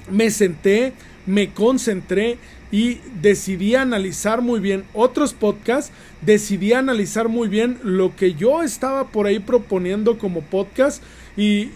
me 0.09 0.31
senté, 0.31 0.93
me 1.27 1.53
concentré 1.53 2.39
y 2.71 2.97
decidí 3.21 3.75
analizar 3.75 4.41
muy 4.41 4.59
bien 4.59 4.83
otros 4.95 5.35
podcasts, 5.35 5.91
decidí 6.23 6.73
analizar 6.73 7.29
muy 7.29 7.49
bien 7.49 7.77
lo 7.83 8.15
que 8.15 8.33
yo 8.33 8.63
estaba 8.63 9.09
por 9.09 9.27
ahí 9.27 9.37
proponiendo 9.37 10.17
como 10.17 10.41
podcast 10.41 11.03
y, 11.37 11.69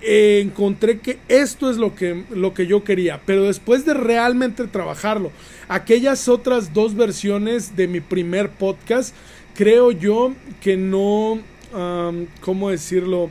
encontré 0.00 0.98
que 0.98 1.18
esto 1.28 1.70
es 1.70 1.76
lo 1.76 1.94
que, 1.94 2.24
lo 2.30 2.54
que 2.54 2.66
yo 2.66 2.84
quería, 2.84 3.20
pero 3.26 3.44
después 3.44 3.84
de 3.84 3.94
realmente 3.94 4.66
trabajarlo, 4.66 5.32
aquellas 5.68 6.28
otras 6.28 6.72
dos 6.72 6.94
versiones 6.94 7.76
de 7.76 7.88
mi 7.88 8.00
primer 8.00 8.50
podcast, 8.50 9.14
creo 9.54 9.90
yo 9.90 10.34
que 10.60 10.76
no, 10.76 11.40
¿cómo 12.40 12.70
decirlo? 12.70 13.30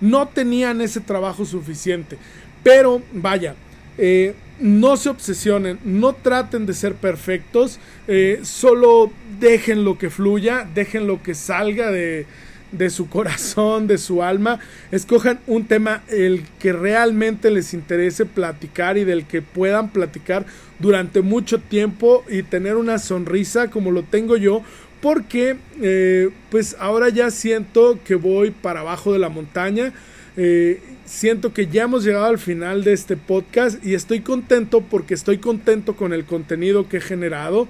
No 0.00 0.28
tenían 0.28 0.80
ese 0.80 1.00
trabajo 1.00 1.44
suficiente. 1.44 2.18
Pero 2.62 3.00
vaya, 3.12 3.54
eh, 3.96 4.34
no 4.60 4.96
se 4.96 5.08
obsesionen, 5.08 5.78
no 5.84 6.12
traten 6.12 6.66
de 6.66 6.74
ser 6.74 6.94
perfectos, 6.94 7.78
eh, 8.08 8.40
solo 8.42 9.10
dejen 9.38 9.84
lo 9.84 9.96
que 9.96 10.10
fluya, 10.10 10.68
dejen 10.74 11.06
lo 11.06 11.22
que 11.22 11.34
salga 11.34 11.90
de, 11.90 12.26
de 12.72 12.90
su 12.90 13.08
corazón, 13.08 13.86
de 13.86 13.98
su 13.98 14.22
alma. 14.22 14.60
Escojan 14.90 15.40
un 15.46 15.66
tema 15.66 16.02
el 16.08 16.44
que 16.58 16.72
realmente 16.72 17.50
les 17.50 17.74
interese 17.74 18.26
platicar 18.26 18.98
y 18.98 19.04
del 19.04 19.26
que 19.26 19.42
puedan 19.42 19.90
platicar 19.90 20.46
durante 20.78 21.20
mucho 21.20 21.58
tiempo 21.58 22.24
y 22.28 22.42
tener 22.42 22.76
una 22.76 22.98
sonrisa 22.98 23.70
como 23.70 23.90
lo 23.90 24.02
tengo 24.02 24.36
yo. 24.36 24.62
Porque 25.00 25.56
eh, 25.80 26.30
pues 26.50 26.76
ahora 26.78 27.08
ya 27.08 27.30
siento 27.30 27.98
que 28.04 28.14
voy 28.14 28.50
para 28.50 28.80
abajo 28.80 29.12
de 29.12 29.18
la 29.18 29.30
montaña. 29.30 29.92
Eh, 30.36 30.80
siento 31.06 31.52
que 31.52 31.66
ya 31.66 31.84
hemos 31.84 32.04
llegado 32.04 32.26
al 32.26 32.38
final 32.38 32.84
de 32.84 32.92
este 32.92 33.16
podcast 33.16 33.84
y 33.84 33.94
estoy 33.94 34.20
contento 34.20 34.82
porque 34.82 35.14
estoy 35.14 35.38
contento 35.38 35.96
con 35.96 36.12
el 36.12 36.24
contenido 36.24 36.88
que 36.88 36.98
he 36.98 37.00
generado. 37.00 37.66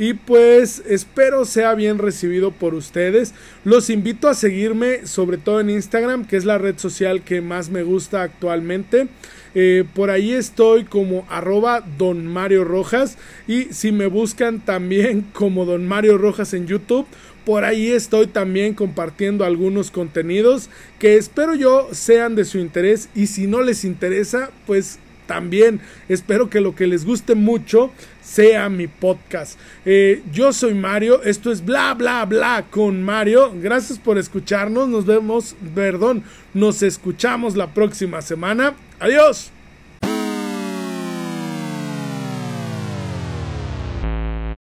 Y 0.00 0.14
pues 0.14 0.82
espero 0.88 1.44
sea 1.44 1.74
bien 1.74 1.98
recibido 1.98 2.52
por 2.52 2.72
ustedes. 2.72 3.34
Los 3.64 3.90
invito 3.90 4.28
a 4.28 4.34
seguirme, 4.34 5.06
sobre 5.06 5.36
todo 5.36 5.60
en 5.60 5.68
Instagram, 5.68 6.26
que 6.26 6.38
es 6.38 6.46
la 6.46 6.56
red 6.56 6.78
social 6.78 7.20
que 7.20 7.42
más 7.42 7.68
me 7.68 7.82
gusta 7.82 8.22
actualmente. 8.22 9.08
Eh, 9.54 9.84
por 9.94 10.08
ahí 10.08 10.32
estoy 10.32 10.84
como 10.84 11.26
arroba 11.28 11.84
don 11.98 12.26
Mario 12.26 12.64
Rojas. 12.64 13.18
Y 13.46 13.64
si 13.74 13.92
me 13.92 14.06
buscan 14.06 14.60
también 14.60 15.26
como 15.34 15.66
don 15.66 15.86
Mario 15.86 16.16
Rojas 16.16 16.54
en 16.54 16.66
YouTube. 16.66 17.06
Por 17.44 17.64
ahí 17.64 17.90
estoy 17.90 18.26
también 18.26 18.72
compartiendo 18.72 19.44
algunos 19.44 19.90
contenidos 19.90 20.70
que 20.98 21.16
espero 21.16 21.54
yo 21.54 21.88
sean 21.92 22.36
de 22.36 22.46
su 22.46 22.56
interés 22.56 23.10
y 23.14 23.26
si 23.26 23.46
no 23.46 23.60
les 23.62 23.84
interesa, 23.84 24.50
pues 24.66 24.98
también 25.30 25.80
espero 26.08 26.50
que 26.50 26.60
lo 26.60 26.74
que 26.74 26.88
les 26.88 27.04
guste 27.04 27.36
mucho 27.36 27.92
sea 28.20 28.68
mi 28.68 28.88
podcast. 28.88 29.56
Eh, 29.84 30.24
yo 30.32 30.52
soy 30.52 30.74
Mario, 30.74 31.22
esto 31.22 31.52
es 31.52 31.64
bla 31.64 31.94
bla 31.94 32.24
bla 32.24 32.64
con 32.68 33.00
Mario. 33.04 33.52
Gracias 33.54 33.96
por 33.96 34.18
escucharnos, 34.18 34.88
nos 34.88 35.06
vemos, 35.06 35.54
perdón, 35.72 36.24
nos 36.52 36.82
escuchamos 36.82 37.54
la 37.54 37.72
próxima 37.72 38.22
semana. 38.22 38.74
Adiós. 38.98 39.52